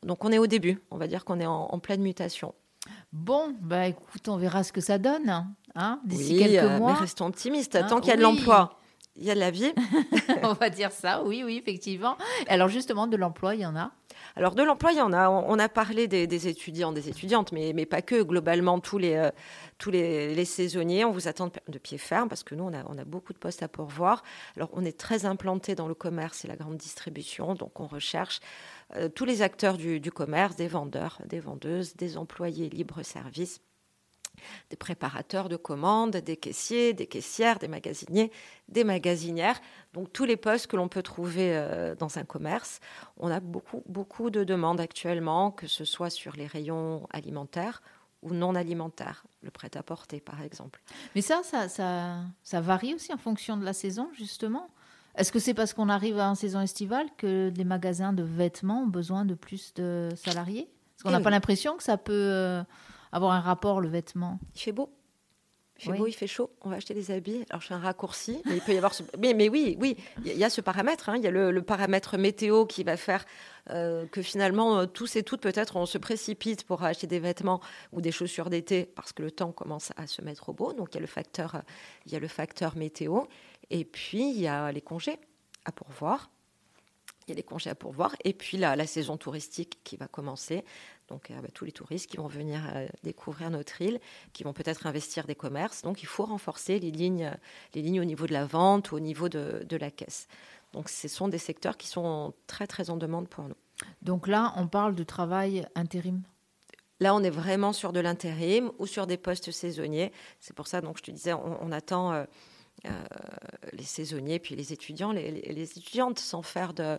Donc 0.03 0.23
on 0.23 0.31
est 0.31 0.37
au 0.37 0.45
début, 0.45 0.79
on 0.91 0.97
va 0.97 1.07
dire 1.07 1.25
qu'on 1.25 1.39
est 1.39 1.45
en, 1.47 1.79
pleine 1.79 2.01
mutation. 2.01 2.53
Bon, 3.11 3.55
bah 3.61 3.87
écoute, 3.87 4.27
on 4.27 4.37
verra 4.37 4.63
ce 4.63 4.71
que 4.71 4.79
ça 4.79 4.99
donne 4.99 5.47
hein, 5.75 5.99
d'ici 6.05 6.37
quelques 6.37 6.63
euh, 6.63 6.77
mois. 6.77 6.93
Mais 6.93 6.99
restons 6.99 7.25
optimistes, 7.25 7.75
hein, 7.75 7.87
tant 7.89 7.99
qu'il 7.99 8.09
y 8.09 8.13
a 8.13 8.17
de 8.17 8.21
l'emploi. 8.21 8.77
Il 9.15 9.25
y 9.25 9.31
a 9.31 9.35
de 9.35 9.39
la 9.39 9.49
vie. 9.49 9.73
on 10.43 10.53
va 10.53 10.69
dire 10.69 10.91
ça, 10.91 11.23
oui, 11.23 11.41
oui, 11.43 11.57
effectivement. 11.57 12.15
Alors 12.47 12.69
justement, 12.69 13.07
de 13.07 13.17
l'emploi, 13.17 13.55
il 13.55 13.61
y 13.61 13.65
en 13.65 13.75
a? 13.75 13.91
Alors 14.35 14.55
de 14.55 14.63
l'emploi, 14.63 14.91
a. 14.91 15.29
On, 15.29 15.59
a 15.59 15.69
parlé 15.69 16.07
des, 16.07 16.47
étudiants, 16.47 16.91
des 16.91 17.09
étudiantes, 17.09 17.51
mais, 17.51 17.73
mais 17.73 17.85
pas 17.85 18.01
que. 18.01 18.21
Globalement, 18.21 18.79
tous 18.79 18.97
les, 18.97 19.15
euh, 19.15 19.31
tous 19.77 19.91
les, 19.91 20.45
saisonniers, 20.45 21.05
on 21.05 21.11
vous 21.11 21.27
attend 21.27 21.49
de, 21.67 21.79
pied 21.79 21.97
ferme 21.97 22.29
parce 22.29 22.43
que 22.43 22.55
nous, 22.55 22.63
on 22.63 22.73
a, 22.73 22.83
on 22.87 22.97
a 22.97 23.05
beaucoup 23.05 23.33
de 23.33 23.37
postes 23.37 23.63
à 23.63 23.67
pourvoir. 23.67 24.23
Alors 24.55 24.69
on 24.73 24.85
est 24.85 24.97
très 24.97 25.25
implanté 25.25 25.75
dans 25.75 25.87
le 25.87 25.95
commerce 25.95 26.45
et 26.45 26.47
la 26.47 26.55
grande 26.55 26.77
distribution, 26.77 27.53
donc 27.53 27.79
on 27.79 27.87
recherche 27.87 28.39
euh, 28.95 29.09
tous 29.09 29.25
les 29.25 29.41
acteurs 29.41 29.77
du, 29.77 29.99
du 29.99 30.11
commerce, 30.11 30.55
des 30.55 30.67
vendeurs, 30.67 31.19
des 31.25 31.39
vendeuses, 31.39 31.95
des 31.95 32.17
employés 32.17 32.69
libre-service 32.69 33.61
des 34.69 34.75
préparateurs 34.75 35.49
de 35.49 35.55
commandes, 35.55 36.17
des 36.17 36.37
caissiers, 36.37 36.93
des 36.93 37.07
caissières, 37.07 37.59
des 37.59 37.67
magasiniers, 37.67 38.31
des 38.69 38.83
magasinières. 38.83 39.59
Donc 39.93 40.11
tous 40.13 40.25
les 40.25 40.37
postes 40.37 40.67
que 40.67 40.75
l'on 40.75 40.87
peut 40.87 41.03
trouver 41.03 41.55
euh, 41.55 41.95
dans 41.95 42.17
un 42.17 42.23
commerce. 42.23 42.79
On 43.17 43.29
a 43.29 43.39
beaucoup, 43.39 43.83
beaucoup 43.87 44.29
de 44.29 44.43
demandes 44.43 44.79
actuellement, 44.79 45.51
que 45.51 45.67
ce 45.67 45.85
soit 45.85 46.09
sur 46.09 46.35
les 46.35 46.47
rayons 46.47 47.07
alimentaires 47.11 47.81
ou 48.23 48.33
non 48.33 48.55
alimentaires, 48.55 49.25
le 49.41 49.51
prêt-à-porter 49.51 50.19
par 50.19 50.41
exemple. 50.41 50.81
Mais 51.15 51.21
ça, 51.21 51.41
ça, 51.43 51.69
ça, 51.69 52.17
ça 52.43 52.61
varie 52.61 52.95
aussi 52.95 53.13
en 53.13 53.17
fonction 53.17 53.57
de 53.57 53.63
la 53.63 53.73
saison, 53.73 54.09
justement 54.13 54.69
est-ce 55.17 55.31
que 55.31 55.39
c'est 55.39 55.55
parce 55.55 55.73
qu'on 55.73 55.89
arrive 55.89 56.19
en 56.19 56.35
saison 56.35 56.61
estivale 56.61 57.07
que 57.17 57.51
les 57.55 57.63
magasins 57.63 58.13
de 58.13 58.21
vêtements 58.21 58.83
ont 58.83 58.87
besoin 58.87 59.25
de 59.25 59.33
plus 59.33 59.73
de 59.73 60.09
salariés? 60.15 60.69
Parce 60.95 61.03
qu'on 61.03 61.11
n'a 61.11 61.23
pas 61.23 61.31
l'impression 61.31 61.75
que 61.75 61.83
ça 61.83 61.97
peut 61.97 62.13
euh, 62.13 62.63
avoir 63.17 63.33
un 63.33 63.41
rapport, 63.41 63.81
le 63.81 63.89
vêtement. 63.89 64.39
Il 64.55 64.61
fait 64.61 64.71
beau. 64.71 64.89
Il 65.79 65.91
fait 65.91 65.97
beau, 65.97 66.07
il 66.07 66.13
fait 66.13 66.27
chaud, 66.27 66.49
on 66.61 66.69
va 66.69 66.77
acheter 66.77 66.95
des 66.95 67.11
habits. 67.11 67.45
Alors 67.51 67.61
je 67.61 67.67
fais 67.67 67.75
un 67.75 67.79
raccourci, 67.79 68.41
mais 68.45 68.55
il 68.55 68.61
peut 68.61 68.73
y 68.73 68.77
avoir. 68.77 68.95
Ce... 68.95 69.03
Mais, 69.19 69.35
mais 69.35 69.47
oui, 69.47 69.77
oui, 69.79 69.95
il 70.25 70.35
y 70.35 70.43
a 70.43 70.49
ce 70.49 70.59
paramètre. 70.59 71.09
Hein. 71.09 71.17
Il 71.17 71.23
y 71.23 71.27
a 71.27 71.31
le, 71.31 71.61
paramètre 71.61 72.17
météo 72.17 72.65
qui 72.65 72.83
va 72.83 72.97
faire 72.97 73.25
euh, 73.69 74.07
que 74.07 74.23
finalement 74.23 74.79
euh, 74.79 74.85
tous 74.87 75.17
et 75.17 75.23
toutes 75.23 75.41
peut-être 75.41 75.75
on 75.75 75.85
se 75.85 75.99
précipite 75.99 76.63
pour 76.63 76.83
acheter 76.83 77.05
des 77.05 77.19
vêtements 77.19 77.61
ou 77.93 78.01
des 78.01 78.11
chaussures 78.11 78.49
d'été 78.49 78.85
parce 78.85 79.13
que 79.13 79.21
le 79.21 79.29
temps 79.29 79.51
commence 79.51 79.91
à 79.97 80.07
se 80.07 80.23
mettre 80.23 80.49
au 80.49 80.53
beau. 80.53 80.73
Donc 80.73 80.89
il 80.93 80.95
y 80.95 80.97
a 80.97 81.01
le 81.01 81.07
facteur, 81.07 81.61
il 82.07 82.11
y 82.11 82.15
a 82.15 82.19
le 82.19 82.27
facteur 82.27 82.75
météo. 82.75 83.25
Et 83.69 83.85
puis 83.85 84.31
il 84.31 84.39
y 84.39 84.47
a 84.47 84.71
les 84.71 84.81
congés 84.81 85.19
à 85.65 85.71
pourvoir. 85.71 86.31
Il 87.27 87.31
y 87.31 87.33
a 87.33 87.35
les 87.35 87.43
congés 87.43 87.69
à 87.69 87.75
pourvoir. 87.75 88.15
Et 88.23 88.33
puis 88.33 88.57
la, 88.57 88.75
la 88.75 88.87
saison 88.87 89.17
touristique 89.17 89.79
qui 89.83 89.97
va 89.97 90.07
commencer 90.07 90.63
donc 91.07 91.31
euh, 91.31 91.41
bah, 91.41 91.47
tous 91.53 91.65
les 91.65 91.71
touristes 91.71 92.09
qui 92.09 92.17
vont 92.17 92.27
venir 92.27 92.61
euh, 92.73 92.87
découvrir 93.03 93.49
notre 93.49 93.81
île, 93.81 93.99
qui 94.33 94.43
vont 94.43 94.53
peut-être 94.53 94.87
investir 94.87 95.25
des 95.25 95.35
commerces. 95.35 95.81
Donc 95.81 96.03
il 96.03 96.05
faut 96.07 96.25
renforcer 96.25 96.79
les 96.79 96.91
lignes, 96.91 97.31
les 97.73 97.81
lignes 97.81 98.01
au 98.01 98.05
niveau 98.05 98.27
de 98.27 98.33
la 98.33 98.45
vente, 98.45 98.93
au 98.93 98.99
niveau 98.99 99.29
de, 99.29 99.77
la 99.77 99.91
caisse. 99.91 100.27
Donc 100.73 100.89
ce 100.89 101.07
sont 101.07 101.27
des 101.27 101.37
secteurs 101.37 101.77
qui 101.77 101.87
sont 101.87 102.33
très 102.45 102.67
très 102.67 102.89
en 102.89 102.97
demande 102.97 103.27
pour 103.27 103.45
nous. 103.45 103.55
Donc 104.01 104.27
là, 104.27 104.53
on 104.57 104.67
parle 104.67 104.95
de 104.95 105.03
travail 105.03 105.67
intérim 105.75 106.23
Là, 106.99 107.13
on 107.13 107.21
est 107.21 107.29
vraiment 107.29 107.73
sur 107.73 107.93
de 107.93 107.99
l'intérim 107.99 108.71
ou 108.79 108.87
sur 108.87 109.05
des 109.05 109.17
postes 109.17 109.51
saisonniers. 109.51 110.11
C'est 110.39 110.55
pour 110.55 110.65
ça, 110.65 110.81
donc, 110.81 110.97
je 110.97 111.03
te 111.03 111.11
disais, 111.11 111.31
on, 111.31 111.71
attend 111.71 112.11
euh, 112.11 112.23
les 113.73 113.83
saisonniers 113.83 114.39
puis 114.39 114.55
les 114.55 114.71
étudiants, 114.73 115.11
les, 115.11 115.31
les 115.31 115.77
étudiantes 115.77 116.19
sans 116.19 116.41
faire 116.41 116.73
de, 116.73 116.97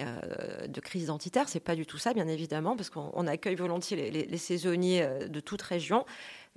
euh, 0.00 0.66
de 0.66 0.80
crise 0.80 1.04
identitaire. 1.04 1.48
C'est 1.48 1.60
pas 1.60 1.74
du 1.74 1.86
tout 1.86 1.96
ça, 1.96 2.12
bien 2.12 2.28
évidemment, 2.28 2.76
parce 2.76 2.90
qu'on 2.90 3.26
accueille 3.26 3.54
volontiers 3.54 4.10
les, 4.10 4.36
saisonniers 4.36 5.02
euh, 5.02 5.28
de 5.28 5.40
toute 5.40 5.62
région. 5.62 6.04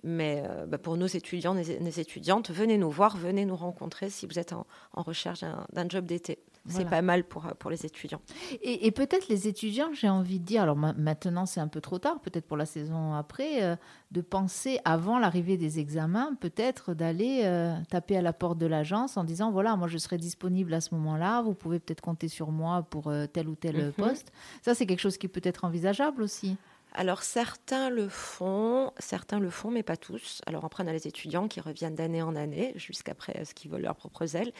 Mais 0.03 0.43
euh, 0.45 0.65
bah, 0.65 0.77
pour 0.77 0.97
nos 0.97 1.07
étudiants, 1.07 1.53
nos 1.53 1.61
étudiantes, 1.61 2.51
venez 2.51 2.77
nous 2.77 2.89
voir, 2.89 3.15
venez 3.15 3.45
nous 3.45 3.55
rencontrer 3.55 4.09
si 4.09 4.25
vous 4.25 4.39
êtes 4.39 4.51
en 4.51 4.65
recherche 4.93 5.41
d'un 5.71 5.87
job 5.87 6.05
d'été. 6.05 6.39
C'est 6.69 6.89
pas 6.89 7.01
mal 7.01 7.23
pour, 7.23 7.45
euh, 7.45 7.51
pour 7.57 7.69
les 7.69 7.85
étudiants. 7.85 8.21
Et, 8.61 8.91
peut-être 8.91 9.27
les 9.27 9.47
étudiants, 9.47 9.89
j'ai 9.93 10.09
envie 10.09 10.39
de 10.39 10.45
dire, 10.45 10.61
alors 10.63 10.75
maintenant 10.75 11.45
c'est 11.45 11.59
un 11.59 11.67
peu 11.67 11.81
trop 11.81 11.99
tard, 11.99 12.19
peut-être 12.21 12.45
pour 12.45 12.57
la 12.57 12.65
saison 12.65 13.13
après, 13.13 13.63
euh, 13.63 13.75
de 14.11 14.21
penser 14.21 14.79
avant 14.85 15.19
l'arrivée 15.19 15.57
des 15.57 15.79
examens, 15.79 16.35
peut-être 16.39 16.93
d'aller 16.93 17.41
euh, 17.43 17.75
taper 17.89 18.17
à 18.17 18.21
la 18.21 18.33
porte 18.33 18.57
de 18.57 18.65
l'agence 18.65 19.17
en 19.17 19.23
disant, 19.23 19.51
voilà, 19.51 19.75
moi 19.75 19.87
je 19.87 19.97
serai 19.97 20.17
disponible 20.17 20.73
à 20.73 20.81
ce 20.81 20.93
moment-là, 20.95 21.41
vous 21.41 21.53
pouvez 21.53 21.79
peut-être 21.79 22.01
compter 22.01 22.27
sur 22.27 22.51
moi 22.51 22.83
pour 22.89 23.11
tel 23.33 23.47
ou 23.47 23.55
tel 23.55 23.85
mhm. 23.85 23.91
poste. 23.93 24.31
Ça, 24.61 24.75
c'est 24.75 24.85
quelque 24.85 24.99
chose 24.99 25.17
qui 25.17 25.27
peut 25.27 25.41
être 25.43 25.65
envisageable 25.65 26.21
aussi. 26.21 26.57
Alors 26.93 27.21
certains 27.21 27.89
le 27.89 28.09
font, 28.09 28.91
certains 28.97 29.39
le 29.39 29.49
font, 29.49 29.69
mais 29.69 29.83
pas 29.83 29.97
tous. 29.97 30.41
Alors 30.47 30.65
après, 30.65 30.83
on 30.83 30.87
a 30.87 30.93
les 30.93 31.07
étudiants 31.07 31.47
qui 31.47 31.61
reviennent 31.61 31.95
d'année 31.95 32.23
en 32.23 32.35
année 32.35 32.73
jusqu'après 32.75 33.45
ce 33.45 33.53
qu'ils 33.53 33.69
veulent 33.69 33.83
leurs 33.83 33.95
propres 33.95 34.35
ailes 34.35 34.51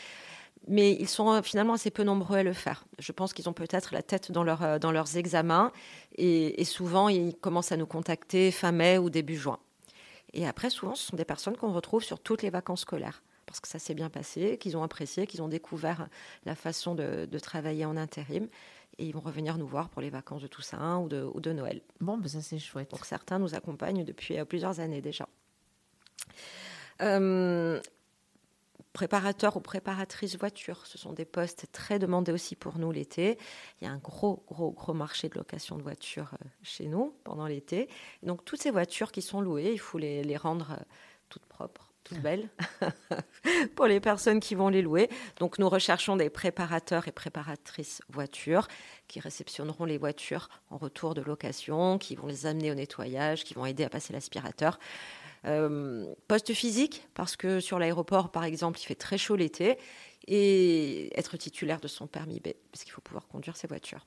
mais 0.68 0.94
ils 0.94 1.08
sont 1.08 1.32
euh, 1.32 1.42
finalement 1.42 1.74
assez 1.74 1.92
peu 1.92 2.04
nombreux 2.04 2.38
à 2.38 2.44
le 2.44 2.54
faire. 2.54 2.86
Je 3.00 3.12
pense 3.12 3.34
qu'ils 3.34 3.50
ont 3.50 3.54
peut-être 3.54 3.94
la 3.94 4.02
tête 4.02 4.32
dans, 4.32 4.44
leur, 4.44 4.64
euh, 4.64 4.80
dans 4.80 4.92
leurs 4.92 5.18
examens 5.18 5.72
et, 6.16 6.64
souvent 6.66 7.10
ils 7.10 7.36
commencent 7.36 7.72
à 7.72 7.78
nous 7.78 7.88
contacter 7.88 8.52
fin 8.52 8.72
mai 8.72 8.98
ou 8.98 9.10
début 9.10 9.36
juin. 9.36 9.60
Et 10.34 10.48
après, 10.48 10.70
souvent, 10.70 10.94
ce 10.94 11.08
sont 11.08 11.18
des 11.18 11.26
personnes 11.26 11.58
qu'on 11.58 11.74
retrouve 11.74 12.04
sur 12.04 12.20
toutes 12.20 12.44
les 12.44 12.52
vacances 12.52 12.82
scolaires 12.82 13.24
parce 13.48 13.60
que 13.60 13.68
ça 13.68 13.80
s'est 13.80 13.96
bien 13.96 14.12
passé, 14.12 14.60
qu'ils 14.60 14.78
ont 14.78 14.84
apprécié, 14.84 15.26
qu'ils 15.26 15.42
ont 15.42 15.48
découvert 15.48 16.08
la 16.46 16.54
façon 16.54 16.94
de, 16.94 17.26
travailler 17.42 17.84
en 17.84 17.98
intérim. 17.98 18.48
Et 19.00 19.06
ils 19.06 19.12
vont 19.12 19.22
revenir 19.22 19.58
nous 19.58 19.66
voir 19.66 19.90
pour 19.90 20.04
les 20.04 20.12
vacances 20.12 20.44
de 20.44 20.48
Toussaint 20.48 21.00
ou 21.00 21.08
de, 21.08 21.28
ou 21.34 21.40
de 21.40 21.52
Noël. 21.52 21.82
Bon, 22.00 22.18
ben 22.18 22.28
ça 22.28 22.42
c'est 22.42 22.60
chouette. 22.60 22.92
Donc 22.92 23.06
certains 23.06 23.40
nous 23.40 23.56
accompagnent 23.56 24.04
depuis 24.04 24.38
euh, 24.38 24.46
plusieurs 24.46 24.80
années 24.82 25.02
déjà. 25.02 25.28
Euh, 27.02 27.82
préparateur 28.94 29.56
ou 29.56 29.60
préparatrice 29.60 30.38
voiture, 30.38 30.86
ce 30.86 30.98
sont 30.98 31.14
des 31.14 31.26
postes 31.26 31.68
très 31.72 32.00
demandés 32.00 32.32
aussi 32.32 32.56
pour 32.56 32.80
nous 32.80 32.92
l'été. 32.92 33.38
Il 33.80 33.86
y 33.86 33.88
a 33.88 33.92
un 33.92 33.98
gros, 33.98 34.44
gros, 34.48 34.72
gros 34.72 34.94
marché 34.94 35.30
de 35.30 35.36
location 35.36 35.78
de 35.78 35.84
voitures 35.84 36.32
euh, 36.34 36.48
chez 36.64 36.88
nous 36.88 37.14
pendant 37.24 37.46
l'été. 37.46 37.88
Donc 38.24 38.44
toutes 38.46 38.62
ces 38.62 38.72
voitures 38.72 39.12
qui 39.12 39.22
sont 39.22 39.42
louées, 39.42 39.72
il 39.74 39.80
faut 39.80 39.98
les, 40.00 40.38
rendre 40.38 40.72
euh, 40.72 40.84
toutes 41.30 41.46
propres, 41.46 41.94
toutes 42.04 42.20
belles 42.20 42.50
pour 43.76 43.86
les 43.86 44.00
personnes 44.00 44.40
qui 44.40 44.56
vont 44.56 44.70
les 44.70 44.82
louer. 44.82 45.08
Donc 45.38 45.60
nous 45.60 45.70
recherchons 45.70 46.16
des 46.16 46.32
préparateurs 46.32 47.08
et 47.08 47.12
préparatrices 47.12 48.02
voitures 48.10 48.68
qui 49.08 49.20
réceptionneront 49.20 49.86
les 49.86 50.00
voitures 50.00 50.50
en 50.72 50.78
retour 50.78 51.14
de 51.14 51.22
location, 51.22 52.00
qui 52.00 52.16
vont 52.16 52.28
les 52.28 52.48
amener 52.48 52.72
au 52.72 52.76
nettoyage, 52.76 53.44
qui 53.44 53.54
vont 53.54 53.66
aider 53.68 53.84
à 53.84 53.90
passer 53.90 54.14
l'aspirateur. 54.14 54.80
Euh, 55.46 56.14
poste 56.28 56.54
physique, 56.54 57.08
parce 57.14 57.36
que 57.36 57.60
sur 57.60 57.80
l'aéroport, 57.80 58.32
par 58.32 58.44
exemple, 58.44 58.80
il 58.80 58.84
fait 58.84 58.96
très 58.96 59.18
chaud 59.18 59.36
l'été, 59.36 59.78
et 60.28 61.18
être 61.18 61.38
titulaire 61.38 61.80
de 61.80 61.88
son 61.88 62.08
permis 62.08 62.40
B, 62.40 62.50
parce 62.72 62.84
qu'il 62.84 62.92
faut 62.92 63.02
pouvoir 63.02 63.28
conduire 63.28 63.58
ses 63.58 63.68
voitures. 63.68 64.06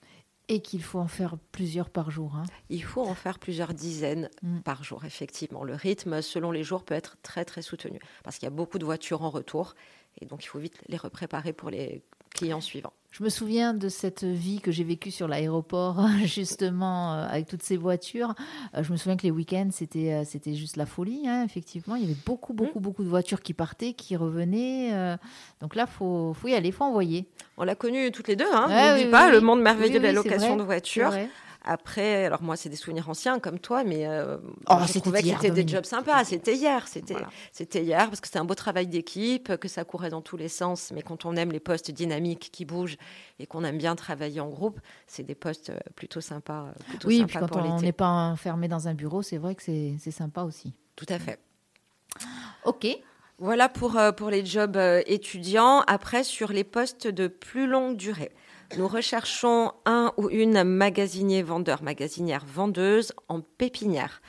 Et 0.49 0.61
qu'il 0.61 0.83
faut 0.83 0.99
en 0.99 1.09
faire 1.09 1.37
plusieurs 1.53 1.89
par 1.89 2.11
jour. 2.11 2.37
Hein. 2.37 2.45
Il 2.69 2.85
faut 2.85 3.03
en 3.03 3.15
faire 3.15 3.39
plusieurs 3.39 3.75
dizaines 3.75 4.29
mm. 4.43 4.61
par 4.61 4.85
jour, 4.85 5.05
effectivement. 5.05 5.65
Le 5.65 5.75
rythme, 5.75 6.21
selon 6.21 6.51
les 6.51 6.65
jours, 6.65 6.85
peut 6.85 6.95
être 6.95 7.17
très, 7.23 7.45
très 7.45 7.63
soutenu, 7.63 7.99
parce 8.25 8.39
qu'il 8.39 8.47
y 8.47 8.53
a 8.53 8.55
beaucoup 8.55 8.79
de 8.79 8.85
voitures 8.85 9.23
en 9.23 9.31
retour, 9.31 9.75
et 10.21 10.27
donc 10.27 10.45
il 10.45 10.49
faut 10.49 10.59
vite 10.59 10.79
les 10.89 10.97
repréparer 10.97 11.53
pour 11.53 11.71
les 11.71 12.03
clients 12.33 12.61
suivants. 12.61 12.93
Je 13.13 13.23
me 13.23 13.29
souviens 13.29 13.75
de 13.75 13.91
cette 13.91 14.25
vie 14.25 14.61
que 14.61 14.73
j'ai 14.73 14.85
vécue 14.85 15.11
sur 15.11 15.29
l'aéroport, 15.29 16.01
justement, 16.25 17.13
euh, 17.13 17.27
avec 17.29 17.47
toutes 17.47 17.63
ces 17.63 17.77
voitures. 17.77 18.35
Euh, 18.75 18.83
je 18.83 18.91
me 18.91 18.97
souviens 18.97 19.19
que 19.19 19.25
les 19.25 19.31
week-ends, 19.31 19.69
c'était, 19.71 20.15
euh, 20.15 20.23
c'était 20.25 20.55
juste 20.55 20.77
la 20.77 20.87
folie, 20.87 21.29
hein, 21.29 21.45
effectivement. 21.45 21.95
Il 21.95 22.03
y 22.03 22.05
avait 22.07 22.17
beaucoup, 22.25 22.55
beaucoup, 22.55 22.79
mmh. 22.79 22.83
beaucoup 22.83 23.05
de 23.05 23.11
voitures 23.11 23.43
qui 23.43 23.53
partaient, 23.53 23.93
qui 23.93 24.17
revenaient. 24.17 25.19
donc 25.61 25.75
là, 25.75 25.85
il 25.87 25.93
faut, 25.93 26.33
faut 26.33 26.49
y 26.49 26.55
aller, 26.55 26.69
il 26.69 26.73
faut 26.73 26.85
envoyer. 26.85 27.27
On 27.59 27.65
l'a 27.65 27.75
connu 27.75 28.11
toutes 28.13 28.29
les 28.29 28.37
deux, 28.37 28.51
hein. 28.51 28.69
Ouais, 28.69 29.11
pas, 29.11 29.31
le 29.31 29.43
monde 29.43 29.61
merveilleux 29.61 30.01
de 30.01 30.05
la 30.05 30.13
location 30.13 30.57
de 30.57 30.63
voitures. 30.63 31.13
Après, 31.65 32.25
alors 32.25 32.43
moi, 32.43 32.57
c'est 32.57 32.69
des 32.69 32.77
souvenirs 32.77 33.09
anciens 33.09 33.39
comme 33.39 33.59
toi, 33.59 33.85
mais 33.85 34.07
euh, 34.07 34.37
oh, 34.69 34.77
je 34.87 34.99
trouvais 34.99 35.23
que 35.23 35.29
c'était 35.29 35.51
des 35.51 35.67
jobs 35.67 35.85
sympas. 35.85 36.25
C'était 36.25 36.55
hier, 36.55 36.89
c'était 36.89 37.15
c'était 37.53 37.83
hier 37.83 38.09
parce 38.09 38.21
que 38.21 38.27
c'était 38.27 38.41
un 38.41 38.45
beau 38.45 38.55
travail 38.55 38.89
d'équipe, 38.89 39.57
que 39.57 39.69
ça 39.69 39.85
courait 39.85 40.11
dans 40.11 40.23
tous 40.23 40.37
les 40.37 40.49
sens. 40.49 40.91
Mais 40.93 41.03
quand 41.03 41.25
on 41.25 41.37
aime 41.37 41.53
les 41.53 41.61
postes 41.61 41.91
dynamiques 41.91 42.51
qui 42.53 42.65
bougent 42.65 42.97
et 43.39 43.47
qu'on 43.47 43.63
aime 43.65 43.79
bien 43.79 43.95
travailler 43.95 44.41
en 44.41 44.49
groupe, 44.49 44.81
c'est 45.07 45.23
des 45.23 45.37
postes 45.37 45.71
euh, 45.71 45.79
plutôt 45.95 46.21
sympas. 46.21 46.67
Euh, 46.67 46.73
plutôt 46.89 47.09
oui, 47.09 47.25
puis 47.25 47.39
quand 47.39 47.55
on 47.57 47.81
n'est 47.81 47.93
pas 47.93 48.09
enfermé 48.09 48.67
dans 48.67 48.89
un 48.89 48.95
bureau, 48.95 49.23
c'est 49.23 49.39
vrai 49.39 49.55
que 49.55 49.63
c'est 49.63 50.11
sympa 50.11 50.43
aussi. 50.43 50.75
Tout 50.97 51.07
à 51.09 51.19
fait. 51.19 51.39
Ok. 52.65 52.87
Voilà 53.39 53.69
pour, 53.69 53.99
pour 54.17 54.31
les 54.31 54.45
jobs 54.45 54.79
étudiants. 55.07 55.81
Après, 55.87 56.23
sur 56.23 56.53
les 56.53 56.65
postes 56.65 57.09
de 57.09 57.27
plus 57.29 57.67
longue 57.67 57.97
durée. 57.97 58.31
Nous 58.79 58.89
recherchons 58.89 59.73
un 59.85 60.15
ou 60.17 60.31
une 60.31 60.65
magasinier 60.65 61.43
vendeur, 61.43 61.83
magasinière 61.83 62.45
vendeuse 62.47 63.13
en 63.29 63.41
pépinière. 63.41 64.23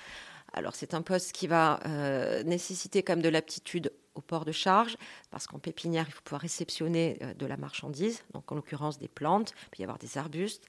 Alors 0.52 0.76
c'est 0.76 0.94
un 0.94 1.02
poste 1.02 1.32
qui 1.32 1.48
va 1.48 1.80
euh, 1.86 2.44
nécessiter 2.44 3.04
comme 3.04 3.22
de 3.22 3.30
l'aptitude 3.30 3.94
au 4.16 4.22
port 4.22 4.46
de 4.46 4.52
charge, 4.52 4.98
parce 5.32 5.48
qu'en 5.48 5.60
pépinière, 5.60 6.06
il 6.08 6.12
faut 6.12 6.22
pouvoir 6.22 6.42
réceptionner 6.42 7.18
euh, 7.22 7.34
de 7.34 7.46
la 7.46 7.58
marchandise, 7.58 8.24
donc 8.34 8.52
en 8.52 8.56
l'occurrence 8.56 9.00
des 9.00 9.08
plantes, 9.08 9.54
puis 9.72 9.82
y 9.82 9.84
avoir 9.84 9.98
des 9.98 10.18
arbustes, 10.18 10.66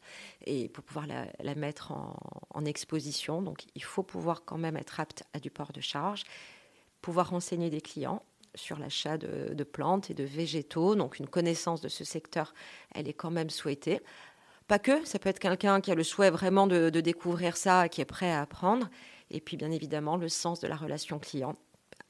et 0.46 0.68
pour 0.68 0.84
pouvoir 0.84 1.06
la, 1.06 1.54
mettre 1.54 1.92
en, 1.92 2.64
exposition, 2.64 3.42
donc 3.42 3.64
il 3.74 3.84
faut 3.84 4.02
pouvoir 4.02 4.44
quand 4.46 4.56
même 4.56 4.76
être 4.76 5.00
apte 5.00 5.24
à 5.34 5.40
du 5.40 5.50
port 5.50 5.72
de 5.72 5.82
charge, 5.82 6.22
pouvoir 7.02 7.28
renseigner 7.28 7.68
des 7.68 7.82
clients, 7.82 8.22
sur 8.54 8.78
l'achat 8.78 9.18
de, 9.18 9.64
plantes 9.64 10.10
et 10.10 10.14
de 10.14 10.24
végétaux. 10.24 10.94
Donc 10.94 11.18
une 11.18 11.28
connaissance 11.28 11.80
de 11.80 11.88
ce 11.88 12.04
secteur, 12.04 12.54
elle 12.94 13.08
est 13.08 13.14
quand 13.14 13.30
même 13.30 13.50
souhaitée. 13.50 14.00
Pas 14.66 14.78
que, 14.78 15.04
ça 15.04 15.18
peut 15.18 15.28
être 15.28 15.38
quelqu'un 15.38 15.80
qui 15.80 15.90
a 15.90 15.94
le 15.94 16.02
souhait 16.02 16.30
vraiment 16.30 16.66
de, 16.66 16.88
découvrir 16.88 17.56
ça, 17.56 17.88
qui 17.88 18.00
est 18.00 18.06
prêt 18.06 18.30
à 18.30 18.40
apprendre. 18.40 18.88
Et 19.30 19.40
puis 19.40 19.56
bien 19.56 19.70
évidemment 19.70 20.16
le 20.16 20.28
sens 20.28 20.60
de 20.60 20.68
la 20.68 20.76
relation 20.76 21.18
client, 21.18 21.56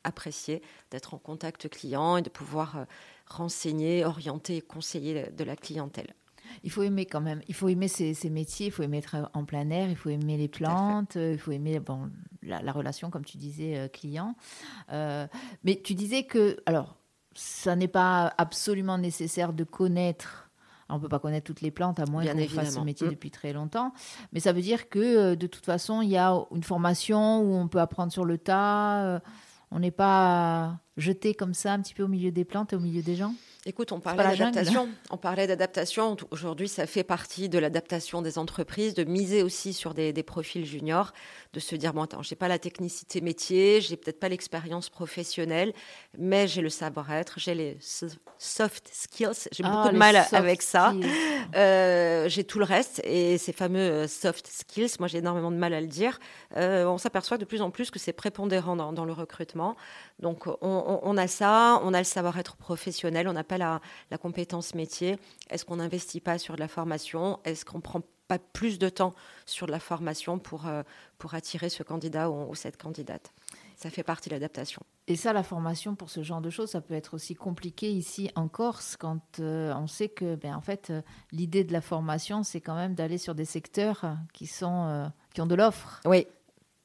apprécier 0.04 0.62
d'être 0.90 1.14
en 1.14 1.18
contact 1.18 1.68
client 1.68 2.16
et 2.16 2.22
de 2.22 2.30
pouvoir 2.30 2.78
euh, 2.78 2.84
renseigner, 3.26 4.04
orienter 4.04 4.56
et 4.56 4.60
conseiller 4.60 5.30
de 5.30 5.44
la 5.44 5.56
clientèle 5.56 6.14
il 6.62 6.70
faut 6.70 6.82
aimer 6.82 7.06
quand 7.06 7.20
même. 7.20 7.40
Il 7.48 7.54
faut 7.54 7.68
aimer 7.68 7.88
ces, 7.88 8.14
métiers, 8.30 8.66
il 8.66 8.72
faut 8.72 8.82
aimer 8.82 8.98
être 8.98 9.30
en 9.34 9.44
plein 9.44 9.68
air, 9.70 9.88
il 9.88 9.96
faut 9.96 10.10
aimer 10.10 10.36
les 10.36 10.48
plantes, 10.48 11.16
il 11.16 11.38
faut 11.38 11.52
aimer 11.52 11.80
bon, 11.80 12.10
la, 12.42 12.72
relation, 12.72 13.10
comme 13.10 13.24
tu 13.24 13.36
disais, 13.36 13.78
euh, 13.78 13.88
client. 13.88 14.34
Euh, 14.92 15.26
mais 15.64 15.80
tu 15.82 15.94
disais 15.94 16.24
que, 16.24 16.58
alors, 16.66 16.96
ça 17.34 17.76
n'est 17.76 17.88
pas 17.88 18.32
absolument 18.38 18.98
nécessaire 18.98 19.52
de 19.52 19.64
connaître. 19.64 20.50
on 20.88 20.96
ne 20.96 21.00
peut 21.00 21.08
pas 21.08 21.18
connaître 21.18 21.46
toutes 21.46 21.62
les 21.62 21.70
plantes, 21.70 21.98
à 21.98 22.06
moins 22.06 22.24
qu'on 22.24 22.48
fasse 22.48 22.74
ce 22.74 22.80
métier 22.80 23.08
mm. 23.08 23.10
depuis 23.10 23.30
très 23.30 23.52
longtemps. 23.52 23.92
Mais 24.32 24.40
ça 24.40 24.52
veut 24.52 24.62
dire 24.62 24.88
que, 24.88 24.98
euh, 24.98 25.36
de 25.36 25.46
toute 25.46 25.64
façon, 25.64 26.02
il 26.02 26.10
y 26.10 26.18
a 26.18 26.34
une 26.54 26.62
formation 26.62 27.40
où 27.40 27.54
on 27.54 27.68
peut 27.68 27.80
apprendre 27.80 28.12
sur 28.12 28.24
le 28.24 28.38
tas. 28.38 29.20
on 29.70 29.80
n'est 29.80 29.90
pas 29.90 30.78
jeté 30.96 31.34
comme 31.34 31.54
ça 31.54 31.72
un 31.72 31.80
petit 31.80 31.94
peu 31.94 32.04
au 32.04 32.08
milieu 32.08 32.30
des 32.30 32.44
plantes 32.44 32.72
et 32.72 32.76
au 32.76 32.80
milieu 32.80 33.02
des 33.02 33.16
gens? 33.16 33.34
Écoute, 33.66 33.92
on 33.92 34.00
parlait 34.00 34.36
d'adaptation. 34.36 34.90
On 35.08 35.16
parlait 35.16 35.46
d'adaptation. 35.46 36.18
Aujourd'hui, 36.30 36.68
ça 36.68 36.86
fait 36.86 37.02
partie 37.02 37.48
de 37.48 37.58
l'adaptation 37.58 38.20
des 38.20 38.36
entreprises, 38.36 38.92
de 38.92 39.04
miser 39.04 39.42
aussi 39.42 39.72
sur 39.72 39.94
des, 39.94 40.12
profils 40.22 40.66
juniors, 40.66 41.14
de 41.54 41.60
se 41.60 41.74
dire 41.74 41.94
bon, 41.94 42.02
attends, 42.02 42.22
j'ai 42.22 42.34
pas 42.34 42.48
la 42.48 42.58
technicité 42.58 43.22
métier, 43.22 43.80
j'ai 43.80 43.96
peut-être 43.96 44.20
pas 44.20 44.28
l'expérience 44.28 44.90
professionnelle, 44.90 45.72
mais 46.18 46.46
j'ai 46.46 46.60
le 46.60 46.68
savoir-être, 46.68 47.34
j'ai 47.38 47.54
les 47.54 47.78
soft 48.36 48.90
skills. 48.92 49.48
J'ai 49.50 49.62
beaucoup 49.62 49.88
ah, 49.88 49.92
de 49.92 49.96
mal 49.96 50.22
avec 50.32 50.60
ça. 50.60 50.92
Euh, 51.54 52.28
j'ai 52.28 52.44
tout 52.44 52.58
le 52.58 52.64
reste 52.64 53.00
et 53.04 53.38
ces 53.38 53.52
fameux 53.52 53.78
euh, 53.78 54.08
soft 54.08 54.46
skills, 54.46 54.96
moi 54.98 55.08
j'ai 55.08 55.18
énormément 55.18 55.50
de 55.50 55.56
mal 55.56 55.72
à 55.72 55.80
le 55.80 55.86
dire. 55.86 56.18
Euh, 56.56 56.84
on 56.86 56.98
s'aperçoit 56.98 57.38
de 57.38 57.44
plus 57.44 57.62
en 57.62 57.70
plus 57.70 57.90
que 57.90 57.98
c'est 57.98 58.12
prépondérant 58.12 58.76
dans, 58.76 59.04
le 59.04 59.12
recrutement. 59.12 59.76
Donc 60.18 60.46
on, 60.46 61.00
on, 61.02 61.16
a 61.16 61.28
ça, 61.28 61.80
on 61.84 61.94
a 61.94 61.98
le 61.98 62.04
savoir-être 62.04 62.56
professionnel, 62.56 63.28
on 63.28 63.32
n'a 63.32 63.44
pas 63.44 63.53
la, 63.58 63.80
compétence 64.18 64.74
métier 64.74 65.18
Est-ce 65.50 65.64
qu'on 65.64 65.76
n'investit 65.76 66.20
pas 66.20 66.38
sur 66.38 66.54
de 66.54 66.60
la 66.60 66.68
formation? 66.68 67.40
Est-ce 67.44 67.64
qu'on 67.64 67.80
prend 67.80 68.02
pas 68.28 68.38
plus 68.38 68.78
de 68.78 68.88
temps 68.88 69.14
sur 69.46 69.66
de 69.66 69.72
la 69.72 69.80
formation 69.80 70.38
pour, 70.38 70.66
euh, 70.66 70.82
pour 71.18 71.34
attirer 71.34 71.68
ce 71.68 71.82
candidat 71.82 72.30
ou, 72.30 72.54
cette 72.54 72.80
candidate? 72.80 73.32
Ça 73.76 73.90
fait 73.90 74.02
partie 74.02 74.28
de 74.28 74.34
l'adaptation. 74.34 74.82
Et 75.08 75.16
ça, 75.16 75.32
la 75.32 75.42
formation 75.42 75.94
pour 75.94 76.08
ce 76.08 76.22
genre 76.22 76.40
de 76.40 76.48
choses, 76.48 76.70
ça 76.70 76.80
peut 76.80 76.94
être 76.94 77.14
aussi 77.14 77.34
compliqué 77.34 77.92
ici 77.92 78.30
en 78.34 78.48
Corse 78.48 78.96
quand 78.96 79.40
euh, 79.40 79.74
on 79.74 79.86
sait 79.86 80.08
que, 80.08 80.36
ben, 80.36 80.54
en 80.54 80.60
fait, 80.60 80.90
euh, 80.90 81.02
l'idée 81.32 81.64
de 81.64 81.72
la 81.72 81.80
formation, 81.80 82.42
c'est 82.42 82.60
quand 82.60 82.76
même 82.76 82.94
d'aller 82.94 83.18
sur 83.18 83.34
des 83.34 83.44
secteurs 83.44 84.16
qui 84.32 84.46
sont 84.46 85.10
qui 85.34 85.40
ont 85.40 85.46
de 85.46 85.54
l'offre. 85.54 86.00
Oui. 86.06 86.26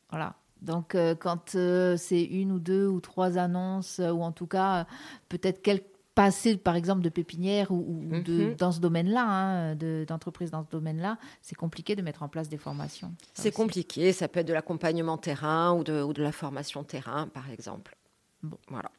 Voilà. 0.10 0.36
Donc, 0.62 0.98
quand 1.20 1.56
c'est 1.98 2.24
une 2.24 2.52
ou 2.52 2.60
deux 2.60 2.88
ou 2.88 3.00
trois 3.00 3.38
annonces, 3.38 4.00
ou 4.00 4.22
en 4.24 4.34
tout 4.34 4.48
cas 4.48 4.88
peut-être 5.30 5.62
quelques 5.62 5.89
passer 6.16 6.58
par 6.58 6.76
exemple 6.76 7.02
de 7.02 7.10
pépinière 7.10 7.72
ou, 7.72 8.10
de, 8.12 8.50
mhm. 8.50 8.56
dans 8.56 8.72
ce 8.72 8.80
domaine-là, 8.80 9.26
hein, 9.26 9.76
d'entreprise 10.06 10.52
dans 10.52 10.64
ce 10.64 10.70
domaine-là, 10.70 11.18
c'est 11.42 11.56
compliqué 11.56 11.96
de 11.96 12.02
mettre 12.02 12.24
en 12.24 12.28
place 12.28 12.50
des 12.50 12.58
formations. 12.58 13.14
C'est 13.34 13.52
compliqué, 13.52 14.12
ça 14.12 14.28
peut 14.28 14.42
être 14.42 14.48
de 14.48 14.54
l'accompagnement 14.54 15.18
terrain 15.18 15.74
ou 15.74 15.84
de, 15.84 16.02
ou 16.02 16.14
de, 16.14 16.22
la 16.22 16.32
formation 16.32 16.84
terrain, 16.84 17.28
par 17.28 17.50
exemple. 17.50 17.96
Bon. 18.44 18.58
Voilà. 18.68 18.92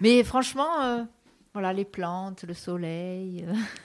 Mais 0.00 0.22
franchement, 0.22 0.82
euh, 0.82 1.04
voilà, 1.52 1.74
les 1.74 1.84
plantes, 1.84 2.44
le 2.44 2.54
soleil. 2.54 3.46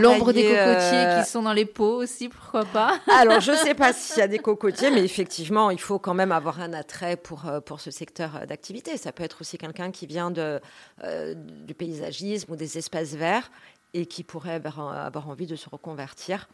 L'ombre 0.00 0.32
des 0.32 0.44
cocotiers 0.44 0.56
euh, 0.58 1.20
qui 1.22 1.28
sont 1.28 1.42
dans 1.42 1.52
les 1.52 1.66
pots 1.66 1.96
aussi, 1.96 2.30
pourquoi 2.30 2.64
pas? 2.64 2.98
Alors, 3.20 3.40
je 3.40 3.52
ne 3.52 3.56
sais 3.56 3.74
pas 3.74 3.92
s'il 3.92 4.18
y 4.18 4.22
a 4.22 4.28
des 4.28 4.38
cocotiers, 4.38 4.90
mais 4.90 5.04
effectivement, 5.04 5.70
il 5.70 5.80
faut 5.80 5.98
quand 5.98 6.14
même 6.14 6.32
avoir 6.32 6.60
un 6.60 6.72
attrait 6.72 7.18
pour, 7.18 7.46
euh, 7.46 7.60
pour 7.60 7.80
ce 7.80 7.90
secteur 7.90 8.46
d'activité. 8.46 8.96
Ça 8.96 9.12
peut 9.12 9.22
être 9.22 9.42
aussi 9.42 9.58
quelqu'un 9.58 9.90
qui 9.90 10.06
vient 10.06 10.30
de, 10.30 10.60
euh, 11.04 11.34
du 11.34 11.74
paysagisme 11.74 12.50
ou 12.52 12.56
des 12.56 12.78
espaces 12.78 13.14
verts 13.14 13.50
et 13.92 14.06
qui 14.06 14.24
pourrait 14.24 14.54
avoir, 14.54 15.28
envie 15.28 15.46
de 15.46 15.56
se 15.56 15.68
reconvertir 15.68 16.48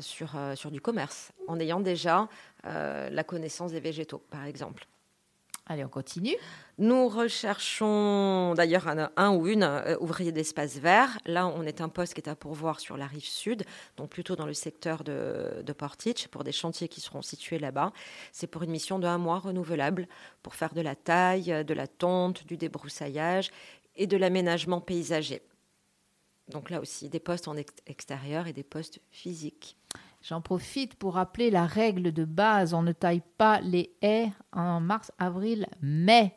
sur, 0.00 0.30
sur 0.54 0.70
du 0.70 0.80
commerce, 0.80 1.30
en 1.46 1.60
ayant 1.60 1.78
déjà 1.78 2.28
la 2.64 3.22
connaissance 3.22 3.70
des 3.70 3.78
végétaux, 3.78 4.22
par 4.30 4.46
exemple. 4.46 4.86
Allez, 5.66 5.84
on 5.84 5.88
continue. 5.88 6.36
Nous 6.78 7.08
recherchons 7.08 8.52
d'ailleurs 8.54 8.88
un, 9.16 9.30
ou 9.30 9.46
une 9.46 9.62
euh, 9.62 9.96
ouvrier 10.00 10.32
d'espace 10.32 10.78
vert. 10.78 11.18
Là, 11.24 11.46
on 11.46 11.62
est 11.62 11.80
un 11.80 11.88
poste 11.88 12.14
qui 12.14 12.20
est 12.20 12.28
à 12.28 12.34
pourvoir 12.34 12.80
sur 12.80 12.96
la 12.96 13.06
rive 13.06 13.24
sud, 13.24 13.64
donc 13.96 14.10
plutôt 14.10 14.34
dans 14.34 14.46
le 14.46 14.54
secteur 14.54 15.04
de, 15.04 15.62
de 15.64 15.72
Portich, 15.72 16.26
pour 16.28 16.42
des 16.42 16.50
chantiers 16.50 16.88
qui 16.88 17.00
seront 17.00 17.22
situés 17.22 17.60
là-bas. 17.60 17.92
C'est 18.32 18.48
pour 18.48 18.64
une 18.64 18.72
mission 18.72 18.98
de 18.98 19.06
un 19.06 19.18
mois 19.18 19.38
renouvelable 19.38 20.08
pour 20.42 20.56
faire 20.56 20.74
de 20.74 20.80
la 20.80 20.96
taille, 20.96 21.64
de 21.64 21.74
la 21.74 21.86
tonte, 21.86 22.44
du 22.44 22.56
débroussaillage 22.56 23.50
et 23.94 24.08
de 24.08 24.16
l'aménagement 24.16 24.80
paysager. 24.80 25.42
Donc 26.48 26.70
là 26.70 26.80
aussi, 26.80 27.08
des 27.08 27.20
postes 27.20 27.46
en 27.46 27.54
extérieur 27.86 28.48
et 28.48 28.52
des 28.52 28.64
postes 28.64 29.00
physiques. 29.10 29.76
J'en 30.22 30.40
profite 30.40 30.94
pour 30.94 31.14
rappeler 31.14 31.50
la 31.50 31.66
règle 31.66 32.12
de 32.12 32.24
base. 32.24 32.74
On 32.74 32.82
ne 32.82 32.92
taille 32.92 33.22
pas 33.38 33.60
les 33.60 33.92
haies 34.02 34.30
en 34.52 34.80
mars, 34.80 35.10
avril, 35.18 35.66
mai. 35.82 36.34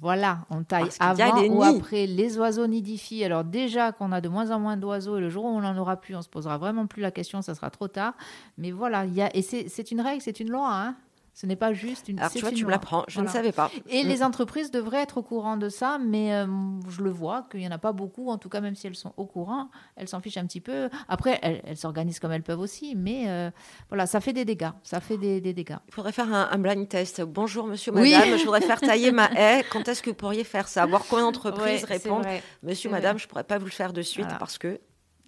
Voilà, 0.00 0.46
on 0.48 0.64
taille 0.64 0.88
avant 0.98 1.42
ou 1.48 1.62
après. 1.62 2.06
Les 2.06 2.38
oiseaux 2.38 2.66
nidifient. 2.66 3.24
Alors 3.24 3.44
déjà 3.44 3.92
qu'on 3.92 4.12
a 4.12 4.22
de 4.22 4.30
moins 4.30 4.50
en 4.50 4.58
moins 4.58 4.78
d'oiseaux 4.78 5.18
et 5.18 5.20
le 5.20 5.28
jour 5.28 5.44
où 5.44 5.48
on 5.48 5.60
n'en 5.60 5.76
aura 5.76 6.00
plus, 6.00 6.16
on 6.16 6.22
se 6.22 6.28
posera 6.30 6.56
vraiment 6.56 6.86
plus 6.86 7.02
la 7.02 7.10
question, 7.10 7.42
ça 7.42 7.54
sera 7.54 7.68
trop 7.68 7.88
tard. 7.88 8.14
Mais 8.56 8.70
voilà, 8.70 9.04
il 9.04 9.12
y 9.12 9.20
a, 9.20 9.34
et 9.36 9.42
c'est 9.42 9.90
une 9.90 10.00
règle, 10.00 10.22
c'est 10.22 10.40
une 10.40 10.50
loi. 10.50 10.70
Hein 10.72 10.96
ce 11.34 11.46
n'est 11.46 11.56
pas 11.56 11.72
juste 11.72 12.08
une. 12.08 12.18
Alors 12.18 12.30
tu 12.32 12.40
vois, 12.40 12.50
tu 12.50 12.64
me 12.64 12.70
l'apprends. 12.70 13.04
Je 13.08 13.20
ne 13.20 13.28
savais 13.28 13.52
pas. 13.52 13.70
Et 13.88 14.04
mm. 14.04 14.08
les 14.08 14.22
entreprises 14.22 14.70
devraient 14.70 15.02
être 15.02 15.18
au 15.18 15.22
courant 15.22 15.56
de 15.56 15.68
ça, 15.68 15.98
mais 15.98 16.34
euh, 16.34 16.46
je 16.88 17.02
le 17.02 17.10
vois 17.10 17.46
qu'il 17.50 17.60
n'y 17.60 17.68
en 17.68 17.72
a 17.72 17.78
pas 17.78 17.92
beaucoup. 17.92 18.30
En 18.30 18.38
tout 18.38 18.48
cas, 18.48 18.60
même 18.60 18.74
si 18.74 18.86
elles 18.86 18.94
sont 18.94 19.12
au 19.16 19.26
courant, 19.26 19.70
elles 19.96 20.08
s'en 20.08 20.20
fichent 20.20 20.36
un 20.36 20.46
petit 20.46 20.60
peu. 20.60 20.88
Après, 21.08 21.38
elles 21.42 21.76
s'organisent 21.76 22.20
comme 22.20 22.32
elles 22.32 22.42
peuvent 22.42 22.60
aussi, 22.60 22.94
mais 22.96 23.28
euh, 23.28 23.50
voilà, 23.88 24.06
ça 24.06 24.20
fait 24.20 24.32
des 24.32 24.44
dégâts. 24.44 24.70
Ça 24.82 25.00
fait 25.00 25.16
des, 25.18 25.40
dégâts. 25.40 25.76
Il 25.88 25.94
faudrait 25.94 26.12
faire 26.12 26.32
un, 26.32 26.58
blind 26.58 26.88
test. 26.88 27.22
Bonjour, 27.22 27.66
monsieur, 27.66 27.92
madame. 27.92 28.36
Je 28.36 28.44
voudrais 28.44 28.60
faire 28.60 28.80
tailler 28.80 29.12
ma 29.12 29.30
haie. 29.36 29.64
Quand 29.70 29.86
est-ce 29.88 30.02
que 30.02 30.10
vous 30.10 30.16
pourriez 30.16 30.44
faire 30.44 30.68
ça? 30.68 30.86
Voir 30.86 31.04
combien 31.08 31.24
d'entreprises 31.24 31.84
répondent. 31.84 32.26
Monsieur, 32.62 32.90
madame, 32.90 33.18
je 33.18 33.24
ne 33.24 33.28
pourrais 33.28 33.44
pas 33.44 33.58
vous 33.58 33.66
le 33.66 33.70
faire 33.70 33.92
de 33.92 34.02
suite 34.02 34.28
parce 34.38 34.58
que 34.58 34.80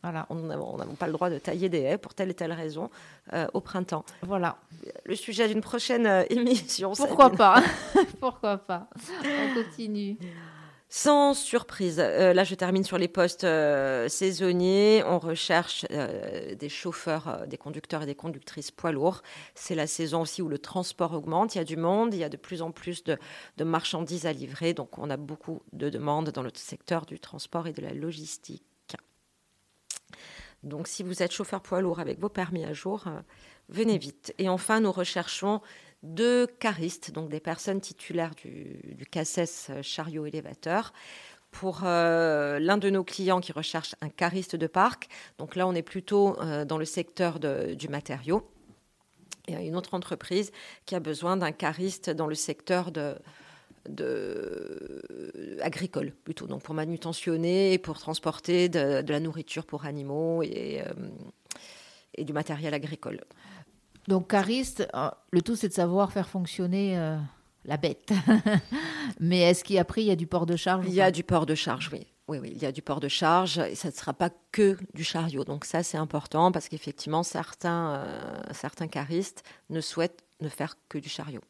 voilà. 0.03 0.27
On 0.31 0.35
n'a 0.35 0.57
pas 0.99 1.07
le 1.07 1.13
droit 1.13 1.31
de 1.31 1.39
tailler 1.39 1.69
des 1.69 1.81
haies 1.81 1.99
pour 1.99 2.15
telle 2.15 2.31
et 2.31 2.35
telle 2.35 2.53
raison 2.53 2.91
euh, 3.33 3.47
au 3.55 3.61
printemps. 3.61 4.05
Voilà. 4.23 4.59
Le 5.05 5.15
sujet 5.15 5.47
d'une 5.49 5.61
prochaine 5.61 6.07
euh, 6.07 6.25
émission. 6.31 6.93
Pourquoi 6.93 7.31
pas? 7.31 7.63
Pourquoi 8.21 8.59
pas? 8.59 8.89
On 9.25 9.63
continue. 9.63 10.19
Sans 10.95 11.33
surprise, 11.33 11.99
euh, 12.01 12.35
là 12.35 12.45
je 12.45 12.55
termine 12.55 12.85
sur 12.85 12.99
les 12.99 13.09
postes 13.09 13.47
saisonniers. 14.09 15.03
On 15.07 15.19
recherche 15.19 15.87
des 15.89 16.69
chauffeurs, 16.69 17.47
des 17.47 17.57
conducteurs 17.57 18.03
et 18.03 18.07
des 18.07 18.15
conductrices 18.15 18.71
poids 18.71 18.93
lourds. 18.93 19.23
C'est 19.55 19.75
la 19.75 19.87
saison 19.87 20.21
aussi 20.21 20.43
où 20.43 20.49
le 20.49 20.59
transport 20.59 21.15
augmente. 21.15 21.55
Il 21.55 21.59
y 21.59 21.61
a 21.63 21.65
du 21.65 21.79
monde, 21.79 22.13
il 22.13 22.21
y 22.21 22.25
a 22.25 22.29
de 22.29 22.37
plus 22.37 22.61
en 22.61 22.73
plus 22.73 23.05
de, 23.05 23.17
de 23.57 23.65
marchandises 23.65 24.27
à 24.27 24.35
livrer. 24.35 24.75
Donc 24.75 24.99
on 24.99 25.09
a 25.09 25.17
beaucoup 25.17 25.63
de 25.73 25.89
demandes 25.89 26.29
dans 26.29 26.43
le 26.43 26.51
secteur 26.55 27.07
du 27.07 27.19
transport 27.19 27.69
et 27.69 27.73
de 27.73 27.81
la 27.81 27.95
logistique. 27.95 28.65
Donc 30.63 30.87
si 30.89 31.03
vous 31.03 31.23
êtes 31.23 31.33
chauffeur 31.33 31.61
poids 31.61 31.81
lourd 31.81 32.01
avec 32.01 32.19
vos 32.21 32.29
permis 32.29 32.65
à 32.65 32.73
jour, 32.73 33.05
euh, 33.07 33.21
venez 33.69 33.99
vite. 33.99 34.35
Et 34.39 34.49
enfin, 34.49 34.81
nous 34.81 34.93
recherchons 34.93 35.61
deux 36.03 36.47
caristes, 36.47 37.13
donc 37.13 37.29
des 37.29 37.41
personnes 37.41 37.81
titulaires 37.81 38.35
du, 38.35 38.81
du 38.85 39.07
euh, 39.17 39.83
chariot 39.83 40.27
élévateur. 40.27 40.93
Pour 41.51 41.83
euh, 41.85 42.59
l'un 42.59 42.79
de 42.79 42.89
nos 42.89 43.05
clients 43.05 43.41
qui 43.41 43.53
recherche 43.53 43.95
un 44.01 44.09
cariste 44.09 44.57
de 44.57 44.67
parc, 44.67 45.09
donc 45.37 45.55
là 45.55 45.67
on 45.67 45.75
est 45.75 45.83
plutôt 45.83 46.39
dans 46.67 46.79
le 46.79 46.87
secteur 46.87 47.39
du 47.39 47.89
matériau. 47.89 48.51
Et 49.49 49.55
une 49.55 49.77
autre 49.77 49.93
entreprise 49.93 50.51
qui 50.87 50.95
a 50.95 51.01
besoin 51.01 51.37
d'un 51.37 51.53
cariste 51.53 52.09
dans 52.09 52.27
le 52.27 52.35
secteur 52.35 52.91
de, 52.91 53.17
de, 53.89 55.03
agricole 55.63 56.13
plutôt, 56.25 56.47
donc 56.47 56.63
pour 56.63 56.75
manutentionner 56.75 57.73
et 57.73 57.79
pour 57.79 57.99
transporter 57.99 58.69
de, 58.69 59.05
la 59.07 59.21
nourriture 59.21 59.65
pour 59.65 59.85
animaux 59.85 60.43
et, 60.43 60.83
euh, 60.87 60.93
et, 62.15 62.25
du 62.25 62.33
matériel 62.33 62.75
agricole. 62.75 63.21
Donc 64.09 64.31
cariste, 64.31 64.89
euh, 64.95 65.11
le 65.31 65.43
tout 65.43 65.57
c'est 65.57 65.69
de 65.69 65.73
savoir 65.73 66.13
faire 66.13 66.29
fonctionner 66.29 66.99
euh, 66.99 67.17
la 67.65 67.77
bête. 67.77 68.13
Mais 69.21 69.41
est-ce 69.41 69.65
qu'après 69.65 70.03
il 70.03 70.07
y 70.07 70.11
a 70.11 70.17
du 70.17 70.27
port 70.27 70.47
de 70.47 70.57
charge 70.57 70.85
Il 70.87 70.95
y 70.95 71.01
a 71.01 71.11
du 71.11 71.25
port 71.25 71.47
de 71.47 71.55
charge, 71.55 71.91
oui. 71.93 72.07
Oui, 72.29 72.39
oui, 72.39 72.53
il 72.55 72.63
y 72.63 72.67
a 72.67 72.73
du 72.73 72.83
port 72.83 73.01
de 73.01 73.09
charge 73.09 73.59
et 73.59 73.75
ça 73.75 73.89
ne 73.89 73.93
sera 73.93 74.13
pas 74.13 74.31
que 74.53 74.79
du 74.95 75.03
chariot. 75.03 75.45
Donc 75.45 75.65
ça, 75.65 75.83
c'est 75.83 75.99
important 75.99 76.53
parce 76.53 76.69
qu'effectivement, 76.69 77.25
certains, 77.25 78.07
certains 78.53 78.87
caristes 78.87 79.43
ne 79.71 79.81
souhaitent 79.81 80.23
ne 80.41 80.49
faire 80.49 80.77
que 80.89 80.99
du 80.99 81.09
chariot. 81.09 81.41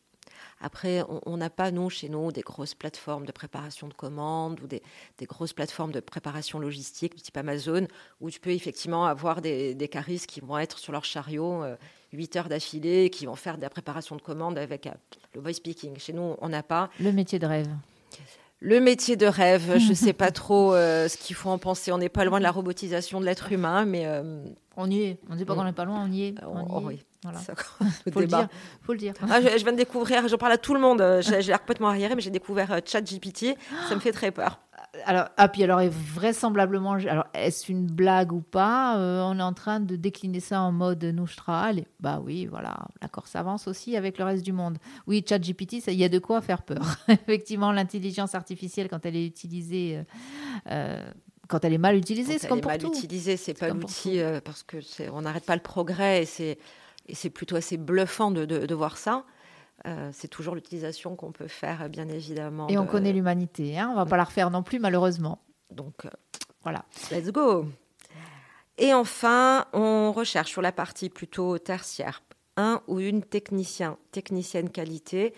Après, 0.61 1.03
on 1.27 1.37
n'a 1.37 1.51
pas, 1.51 1.71
nous, 1.71 1.91
chez 1.91 2.09
nous, 2.09 2.33
des 2.33 2.43
grosses 2.43 2.75
plateformes 2.75 3.27
de 3.27 3.33
préparation 3.33 3.89
de 3.89 3.95
commandes 3.95 4.61
ou 4.61 4.67
des, 4.67 4.83
grosses 5.23 5.53
plateformes 5.53 5.93
de 5.93 6.01
préparation 6.01 6.59
logistique 6.59 7.17
du 7.17 7.23
type 7.23 7.37
Amazon, 7.37 7.87
où 8.21 8.31
tu 8.31 8.41
peux 8.41 8.51
effectivement 8.51 9.07
avoir 9.07 9.41
des, 9.41 9.75
des 9.75 9.89
caristes 9.89 10.27
qui 10.27 10.41
vont 10.41 10.59
être 10.59 10.79
sur 10.79 10.93
leur 10.93 11.05
chariot 11.05 11.65
8 12.13 12.37
euh, 12.37 12.39
heures 12.39 12.49
d'affilée, 12.49 13.11
qui 13.11 13.27
vont 13.27 13.37
faire 13.37 13.57
de 13.57 13.63
la 13.63 13.71
préparation 13.71 14.17
de 14.17 14.23
commandes 14.23 14.59
avec 14.59 14.87
euh, 14.87 14.91
le 15.35 15.41
voice 15.41 15.55
speaking. 15.55 15.99
Chez 15.99 16.13
nous, 16.13 16.37
on 16.41 16.49
n'a 16.49 16.63
pas. 16.63 16.91
Le 17.01 17.13
métier 17.13 17.39
de 17.39 17.47
rêve. 17.47 17.69
Le 18.61 18.79
métier 18.79 19.17
de 19.17 19.27
rêve, 19.27 19.79
je 19.79 19.89
ne 19.89 19.95
sais 19.95 20.13
pas 20.13 20.31
trop 20.31 20.75
euh, 20.75 21.09
ce 21.09 21.17
qu'il 21.17 21.35
faut 21.35 21.51
en 21.51 21.59
penser. 21.59 21.91
On 21.91 21.99
n'est 21.99 22.09
pas 22.09 22.25
loin 22.25 22.39
de 22.39 22.45
la 22.45 22.53
robotisation 22.53 23.21
de 23.21 23.25
l'être 23.25 23.51
humain, 23.53 23.85
mais... 23.85 24.07
On 24.77 24.91
y 24.91 25.03
est. 25.03 25.19
On 25.29 25.33
ne 25.33 25.39
dit 25.39 25.45
pas 25.45 25.55
qu'on 25.55 25.65
n'est 25.65 25.73
pas 25.73 25.85
loin, 25.85 26.05
on 26.09 26.11
y 26.11 26.23
est. 26.25 26.35
On, 26.47 26.81
y 26.81 26.83
est. 26.83 26.87
Oui. 26.87 27.05
Voilà. 27.23 27.39
faut, 28.13 28.21
le 28.21 28.27
dire. 28.27 28.49
faut 28.83 28.93
le 28.93 28.99
dire. 28.99 29.15
Ah, 29.31 29.41
je, 29.41 29.63
viens 29.63 29.73
de 29.73 29.77
découvrir, 29.77 30.27
j'en 30.27 30.39
parle 30.39 30.53
à 30.53 30.59
tout 30.59 30.75
le 30.75 30.81
monde, 30.81 31.21
j'ai 31.21 31.43
l'air 31.43 31.61
complètement 31.61 31.89
arriéré, 31.89 32.15
mais 32.15 32.21
j'ai 32.21 32.31
découvert 32.31 32.73
euh, 32.73 32.81
ChatGPT, 32.85 33.57
ça 33.89 33.95
me 33.95 34.01
fait 34.01 34.13
très 34.13 34.31
peur. 34.31 34.61
Alors, 35.07 35.29
ah, 35.39 35.49
puis 35.49 35.65
alors, 35.65 35.81
vraisemblablement, 35.89 36.93
alors 36.93 37.25
est-ce 37.33 37.73
une 37.73 37.87
blague 37.87 38.31
ou 38.31 38.43
pas 38.43 38.99
euh, 38.99 39.23
On 39.23 39.39
est 39.39 39.43
en 39.43 39.55
train 39.55 39.81
de 39.81 39.97
décliner 39.97 40.41
ça 40.41 40.61
en 40.61 40.71
mode 40.71 41.03
Allez, 41.47 41.87
Bah 41.99 42.21
oui, 42.23 42.45
voilà, 42.45 42.77
l'accord 43.01 43.27
s'avance 43.27 43.69
aussi 43.69 43.97
avec 43.97 44.19
le 44.19 44.25
reste 44.25 44.45
du 44.45 44.53
monde. 44.53 44.77
Oui, 45.07 45.25
ChatGPT, 45.27 45.87
il 45.87 45.95
y 45.95 46.05
a 46.05 46.11
de 46.11 46.19
quoi 46.19 46.43
faire 46.43 46.63
peur. 46.63 46.99
Effectivement, 47.09 47.73
l'intelligence 47.73 48.35
artificielle, 48.35 48.89
quand 48.91 49.07
elle 49.07 49.17
est 49.17 49.25
utilisée 49.27 50.05
euh, 50.71 51.03
quand 51.49 51.65
elle 51.65 51.75
est 51.75 51.79
mal 51.79 51.97
utilisée, 51.97 52.39
c'est 52.39 52.49
comme 52.49 52.61
pour 52.61 52.71
mal 52.71 52.81
tout. 52.81 52.93
utilisée, 52.97 53.37
c'est 53.37 53.53
pas 53.53 53.69
l'outil 53.69 54.21
euh, 54.21 54.41
parce 54.41 54.63
que 54.63 54.79
on 55.13 55.23
n'arrête 55.23 55.45
pas 55.45 55.57
le 55.57 55.63
progrès 55.63 56.23
et 56.23 56.27
c'est 56.27 56.59
et 57.07 57.15
c'est 57.15 57.31
plutôt 57.31 57.57
assez 57.57 57.77
bluffant 57.77 58.31
de, 58.31 58.45
de, 58.45 58.75
voir 58.75 58.97
ça. 58.97 59.25
Euh, 59.87 60.11
c'est 60.13 60.29
toujours 60.29 60.55
l'utilisation 60.55 61.17
qu'on 61.17 61.33
peut 61.33 61.49
faire, 61.49 61.89
bien 61.89 62.09
évidemment. 62.09 62.69
Et 62.69 62.79
on 62.79 62.87
connaît 62.87 63.13
l'humanité, 63.13 63.79
hein 63.79 63.89
on 63.93 63.97
va 63.97 64.07
pas 64.07 64.17
la 64.17 64.25
refaire 64.25 64.51
non 64.51 64.63
plus, 64.63 64.79
malheureusement. 64.79 65.41
Donc 65.71 66.05
euh, 66.05 66.11
voilà, 66.63 66.85
let's 67.11 67.31
go. 67.31 67.67
Et 68.79 68.95
enfin, 68.95 69.67
on 69.73 70.13
recherche 70.13 70.51
sur 70.51 70.63
la 70.63 70.73
partie 70.73 71.09
plutôt 71.09 71.59
tertiaire 71.59 72.23
un 72.57 72.83
ou 72.87 73.01
une 73.01 73.23
technicien, 73.23 73.97
technicienne 74.11 74.71
qualité 74.71 75.35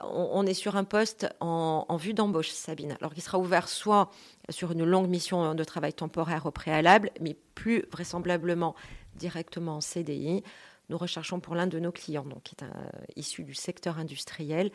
on, 0.00 0.46
est 0.46 0.54
sur 0.54 0.76
un 0.76 0.84
poste 0.84 1.28
en, 1.40 1.96
vue 1.96 2.14
d'embauche, 2.14 2.50
Sabine. 2.50 2.96
Alors, 3.00 3.12
qui 3.12 3.20
sera 3.20 3.38
ouvert 3.38 3.68
soit 3.68 4.10
sur 4.48 4.72
une 4.72 4.84
longue 4.84 5.08
mission 5.08 5.54
de 5.54 5.64
travail 5.64 5.92
temporaire 5.92 6.46
au 6.46 6.50
préalable, 6.50 7.10
mais 7.20 7.36
plus 7.54 7.84
vraisemblablement 7.92 8.74
directement 9.16 9.76
en 9.76 9.80
CDI. 9.80 10.42
Nous 10.90 10.98
recherchons 10.98 11.40
pour 11.40 11.54
l'un 11.54 11.66
de 11.66 11.78
nos 11.78 11.92
clients, 11.92 12.26
donc 12.26 12.42
qui 12.42 12.54
est 12.62 13.18
issu 13.18 13.44
du 13.44 13.54
secteur 13.54 13.98
industriel, 13.98 14.70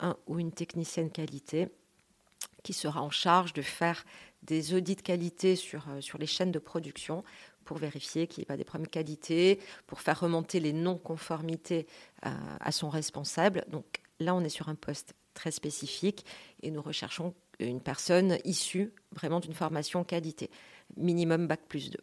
un 0.00 0.16
ou 0.26 0.38
une 0.38 0.52
technicienne 0.52 1.10
qualité 1.10 1.68
qui 2.62 2.72
sera 2.72 3.02
en 3.02 3.10
charge 3.10 3.52
de 3.52 3.62
faire 3.62 4.04
des 4.42 4.74
audits 4.74 4.96
de 4.96 5.02
qualité 5.02 5.56
sur, 5.56 5.86
euh, 5.88 6.00
les 6.18 6.26
chaînes 6.26 6.52
de 6.52 6.58
production 6.58 7.22
pour 7.64 7.76
vérifier 7.78 8.26
qu'il 8.26 8.40
n'y 8.40 8.42
ait 8.42 8.46
pas 8.46 8.56
des 8.56 8.64
problèmes 8.64 8.86
de 8.86 8.90
qualité, 8.90 9.60
pour 9.86 10.00
faire 10.00 10.18
remonter 10.18 10.60
les 10.60 10.72
non-conformités 10.72 11.86
euh, 12.24 12.30
à 12.60 12.72
son 12.72 12.88
responsable. 12.88 13.64
Donc 13.68 14.00
Là, 14.20 14.34
on 14.34 14.42
est 14.42 14.48
sur 14.48 14.68
un 14.68 14.74
poste 14.74 15.14
très 15.34 15.50
spécifique 15.50 16.24
et 16.62 16.70
nous 16.70 16.80
recherchons 16.80 17.34
une 17.58 17.80
personne 17.80 18.38
issue 18.44 18.92
vraiment 19.12 19.40
d'une 19.40 19.54
formation 19.54 20.04
qualité, 20.04 20.50
minimum 20.96 21.46
bac 21.46 21.60
plus 21.68 21.90
2. 21.90 21.98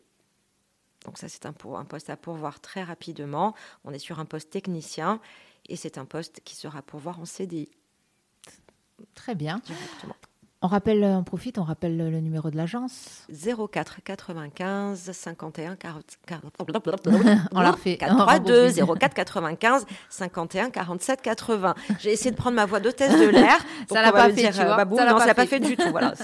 Donc 1.06 1.18
ça, 1.18 1.28
c'est 1.28 1.46
un, 1.46 1.54
un, 1.76 1.86
poste 1.86 2.10
à 2.10 2.18
pourvoir 2.18 2.60
très 2.60 2.84
rapidement. 2.84 3.54
On 3.84 3.92
est 3.92 4.00
sur 4.00 4.20
un 4.20 4.26
poste 4.26 4.50
technicien 4.50 5.20
et 5.68 5.76
c'est 5.76 5.98
un 5.98 6.06
poste 6.06 6.42
qui 6.44 6.56
sera 6.56 6.82
pourvoir 6.82 7.20
en 7.20 7.26
CDI. 7.26 7.70
Très 9.16 9.36
bien. 9.36 9.62
On 10.66 10.68
rappelle, 10.68 11.04
on 11.04 11.26
profite, 11.26 11.58
on 11.58 11.64
rappelle 11.64 11.98
le 11.98 12.22
numéro 12.22 12.50
de 12.50 12.56
l'agence. 12.56 13.28
04 13.30 14.02
95 14.02 15.12
51 15.12 15.76
40. 15.76 16.04
on 17.52 17.60
l'a 17.60 17.72
refait. 17.72 17.98
42 17.98 18.72
04 18.72 19.14
95 19.14 19.86
51 20.10 20.70
47 20.70 21.22
80. 21.22 21.76
J'ai 22.00 22.14
essayé 22.14 22.32
de 22.32 22.38
prendre 22.38 22.56
ma 22.56 22.66
voix 22.66 22.80
d'hôtesse 22.80 23.12
de 23.12 23.28
l'air. 23.28 23.58
ça 23.92 24.02
l'a 24.02 24.14
pas 24.14 24.30
fait, 24.30 24.52
tu 24.52 24.64
vois. 24.64 24.86
non, 24.86 25.20
ça 25.20 25.26
l'a 25.26 25.36
pas 25.36 25.48
fait 25.48 25.60
du 25.60 25.76
tout. 25.76 25.90
Voilà. 25.92 26.14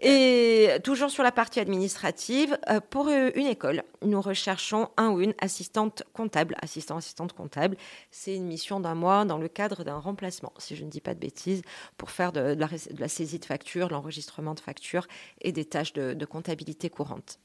Et 0.00 0.70
toujours 0.82 1.10
sur 1.10 1.22
la 1.22 1.30
partie 1.30 1.60
administrative, 1.60 2.58
euh, 2.68 2.80
pour 2.80 3.08
euh, 3.08 3.30
une 3.36 3.46
école, 3.46 3.84
nous 4.02 4.20
recherchons 4.20 4.88
un 4.96 5.10
ou 5.10 5.20
une 5.20 5.34
assistante 5.40 6.02
comptable. 6.12 6.56
Assistant, 6.60 6.96
assistante 6.96 7.32
comptable, 7.32 7.76
c'est 8.10 8.34
une 8.34 8.46
mission 8.46 8.80
d'un 8.80 8.96
mois 8.96 9.24
dans 9.24 9.38
le 9.38 9.48
cadre 9.48 9.84
d'un 9.84 9.98
remplacement, 9.98 10.52
si 10.58 10.74
je 10.74 10.84
ne 10.84 10.90
dis 10.90 11.00
pas 11.00 11.14
de 11.14 11.20
bêtises, 11.20 11.62
pour 11.96 12.10
faire 12.10 12.32
de, 12.32 12.56
la, 12.98 13.08
saisie 13.08 13.38
de 13.38 13.44
factures, 13.44 13.88
l'enregistrement 13.88 14.54
de 14.54 14.60
factures 14.60 15.06
et 15.40 15.52
des 15.52 15.64
tâches 15.64 15.92
de, 15.92 16.12
de 16.12 16.24
comptabilité 16.26 16.90
courante. 16.90 17.38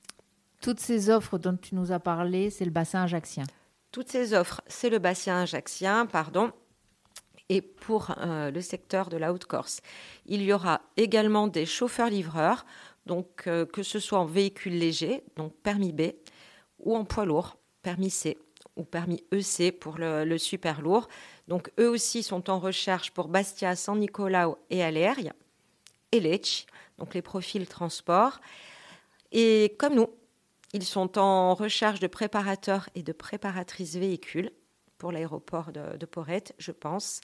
Toutes 0.59 0.79
ces 0.79 1.09
offres 1.11 1.37
dont 1.37 1.55
tu 1.55 1.75
nous 1.75 1.91
as 1.91 1.99
parlé, 1.99 2.49
c'est 2.49 2.65
le 2.65 2.71
bassin 2.71 3.03
ajaxien. 3.03 3.43
Toutes 3.91 4.09
ces 4.09 4.33
offres, 4.33 4.61
c'est 4.67 4.89
le 4.89 4.99
bassin 4.99 5.43
ajaxien, 5.43 6.07
pardon 6.07 6.51
et 7.49 7.61
pour 7.61 8.15
euh, 8.17 8.51
le 8.51 8.61
secteur 8.61 9.09
de 9.09 9.17
la 9.17 9.33
Haute-Corse. 9.33 9.81
Il 10.27 10.43
y 10.43 10.53
aura 10.53 10.81
également 10.97 11.47
des 11.47 11.65
chauffeurs-livreurs, 11.65 12.65
donc 13.07 13.47
euh, 13.47 13.65
que 13.65 13.83
ce 13.83 13.99
soit 13.99 14.19
en 14.19 14.25
véhicule 14.25 14.77
léger, 14.77 15.23
donc 15.35 15.53
permis 15.63 15.91
B, 15.91 16.11
ou 16.79 16.95
en 16.95 17.05
poids 17.05 17.25
lourd, 17.25 17.57
permis 17.81 18.11
C, 18.11 18.37
ou 18.75 18.83
permis 18.83 19.23
EC 19.31 19.77
pour 19.77 19.97
le, 19.97 20.37
super 20.37 20.81
lourd. 20.81 21.09
Donc 21.47 21.71
eux 21.79 21.89
aussi 21.89 22.23
sont 22.23 22.49
en 22.49 22.59
recherche 22.59 23.11
pour 23.11 23.27
Bastia, 23.27 23.75
San 23.75 23.99
Nicolao 23.99 24.57
et 24.69 24.83
Aleria 24.83 25.33
et 26.11 26.19
Lecce, 26.19 26.65
donc 26.97 27.13
les 27.13 27.21
profils 27.21 27.67
transport. 27.67 28.39
Et 29.31 29.75
comme 29.77 29.95
nous, 29.95 30.09
ils 30.73 30.85
sont 30.85 31.17
en 31.17 31.55
recherche 31.55 31.99
de 31.99 32.07
préparateurs 32.07 32.89
et 32.95 33.03
de 33.03 33.11
préparatrices 33.11 33.95
véhicules 33.95 34.51
pour 34.99 35.11
l'aéroport 35.11 35.71
de, 35.71 35.97
de 35.97 36.05
Porrette, 36.05 36.53
je 36.59 36.71
pense. 36.71 37.21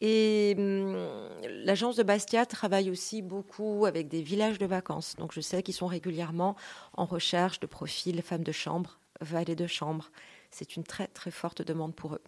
Et 0.00 0.54
hum, 0.58 0.96
l'agence 1.64 1.96
de 1.96 2.02
Bastia 2.02 2.46
travaille 2.46 2.90
aussi 2.90 3.22
beaucoup 3.22 3.86
avec 3.86 4.08
des 4.08 4.22
villages 4.22 4.58
de 4.58 4.66
vacances. 4.66 5.16
Donc 5.16 5.32
je 5.32 5.40
sais 5.40 5.62
qu'ils 5.62 5.74
sont 5.74 5.86
régulièrement 5.86 6.56
en 6.94 7.04
recherche 7.04 7.60
de 7.60 7.66
profils 7.66 8.20
femmes 8.22 8.44
de 8.44 8.52
chambre, 8.52 8.98
valets 9.20 9.56
de 9.56 9.66
chambre. 9.66 10.10
C'est 10.50 10.76
une 10.76 10.84
très 10.84 11.08
très 11.08 11.30
forte 11.30 11.62
demande 11.62 11.94
pour 11.94 12.14
eux. 12.14 12.22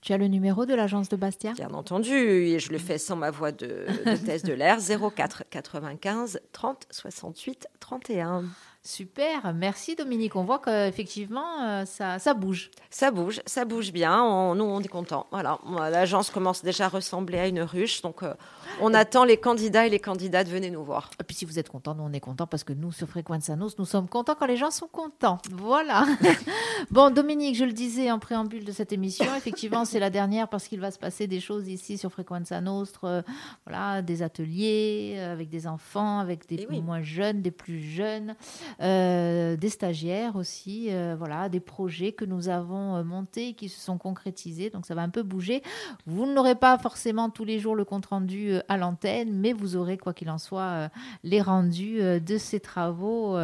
Tu 0.00 0.12
as 0.12 0.18
le 0.18 0.26
numéro 0.26 0.66
de 0.66 0.74
l'agence 0.74 1.08
de 1.08 1.14
Bastia? 1.16 1.52
Bien 1.52 1.70
entendu, 1.74 2.12
et 2.12 2.58
je 2.58 2.72
le 2.72 2.78
fais 2.78 2.98
sans 2.98 3.14
ma 3.14 3.30
voix 3.30 3.52
de, 3.52 3.86
de 4.04 4.16
thèse 4.16 4.42
de 4.42 4.52
l'air 4.52 4.78
04 4.80 5.44
95 5.48 6.40
30 6.50 6.86
68 6.90 7.68
31. 7.78 8.44
Super, 8.84 9.54
merci 9.54 9.94
Dominique. 9.94 10.34
On 10.34 10.42
voit 10.42 10.58
qu'effectivement, 10.58 11.62
euh, 11.62 11.84
ça, 11.84 12.18
ça 12.18 12.34
bouge. 12.34 12.68
Ça 12.90 13.12
bouge, 13.12 13.40
ça 13.46 13.64
bouge 13.64 13.92
bien. 13.92 14.16
nous, 14.56 14.64
on 14.64 14.80
est 14.80 14.88
content. 14.88 15.28
Voilà, 15.30 15.60
l'agence 15.88 16.30
commence 16.30 16.64
déjà 16.64 16.86
à 16.86 16.88
ressembler 16.88 17.38
à 17.38 17.46
une 17.46 17.60
ruche. 17.60 18.02
Donc, 18.02 18.24
euh, 18.24 18.34
on 18.80 18.92
attend 18.92 19.22
les 19.22 19.36
candidats 19.36 19.86
et 19.86 19.90
les 19.90 20.00
candidates. 20.00 20.48
Venez 20.48 20.68
nous 20.68 20.82
voir. 20.82 21.10
Et 21.20 21.22
puis, 21.22 21.36
si 21.36 21.44
vous 21.44 21.60
êtes 21.60 21.68
content, 21.68 21.94
nous, 21.94 22.02
on 22.02 22.12
est 22.12 22.18
content 22.18 22.48
parce 22.48 22.64
que 22.64 22.72
nous, 22.72 22.90
sur 22.90 23.08
Frequenza 23.08 23.54
nous 23.54 23.84
sommes 23.84 24.08
contents 24.08 24.34
quand 24.36 24.46
les 24.46 24.56
gens 24.56 24.72
sont 24.72 24.88
contents. 24.88 25.38
Voilà. 25.52 26.04
bon, 26.90 27.12
Dominique, 27.12 27.54
je 27.54 27.64
le 27.64 27.72
disais 27.72 28.10
en 28.10 28.18
préambule 28.18 28.64
de 28.64 28.72
cette 28.72 28.92
émission, 28.92 29.26
effectivement, 29.36 29.84
c'est 29.84 30.00
la 30.00 30.10
dernière 30.10 30.48
parce 30.48 30.66
qu'il 30.66 30.80
va 30.80 30.90
se 30.90 30.98
passer 30.98 31.28
des 31.28 31.38
choses 31.38 31.68
ici 31.68 31.98
sur 31.98 32.10
Frequenza 32.10 32.60
Nostre. 32.60 33.04
Euh, 33.04 33.22
voilà, 33.64 34.02
des 34.02 34.24
ateliers 34.24 35.20
avec 35.20 35.50
des 35.50 35.68
enfants, 35.68 36.18
avec 36.18 36.48
des 36.48 36.66
eh 36.68 36.80
moins 36.80 37.02
jeunes, 37.02 37.42
des 37.42 37.52
plus 37.52 37.80
jeunes. 37.80 38.34
Euh, 38.80 39.56
des 39.56 39.68
stagiaires 39.68 40.36
aussi, 40.36 40.88
euh, 40.90 41.14
voilà, 41.18 41.48
des 41.48 41.60
projets 41.60 42.12
que 42.12 42.24
nous 42.24 42.48
avons 42.48 42.96
euh, 42.96 43.04
montés 43.04 43.54
qui 43.54 43.68
se 43.68 43.80
sont 43.80 43.98
concrétisés. 43.98 44.70
Donc 44.70 44.86
ça 44.86 44.94
va 44.94 45.02
un 45.02 45.08
peu 45.08 45.22
bouger. 45.22 45.62
Vous 46.06 46.26
n'aurez 46.26 46.54
pas 46.54 46.78
forcément 46.78 47.30
tous 47.30 47.44
les 47.44 47.58
jours 47.58 47.74
le 47.74 47.84
compte 47.84 48.06
rendu 48.06 48.54
à 48.68 48.76
l'antenne, 48.76 49.32
mais 49.32 49.52
vous 49.52 49.76
aurez 49.76 49.98
quoi 49.98 50.12
qu'il 50.12 50.30
en 50.30 50.38
soit 50.38 50.90
les 51.22 51.40
rendus 51.40 52.00
de 52.00 52.38
ces 52.38 52.60
travaux 52.60 53.36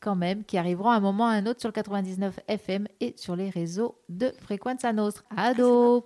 quand 0.00 0.16
même, 0.16 0.44
qui 0.44 0.58
arriveront 0.58 0.90
à 0.90 0.96
un 0.96 1.00
moment 1.00 1.24
ou 1.24 1.28
à 1.28 1.32
un 1.32 1.46
autre 1.46 1.60
sur 1.60 1.68
le 1.68 1.72
99 1.72 2.40
FM 2.48 2.86
et 3.00 3.14
sur 3.16 3.36
les 3.36 3.50
réseaux 3.50 3.96
de 4.08 4.32
Fréquence 4.40 4.84
à 4.84 4.92
Nostre. 4.92 5.24
Ado 5.36 6.04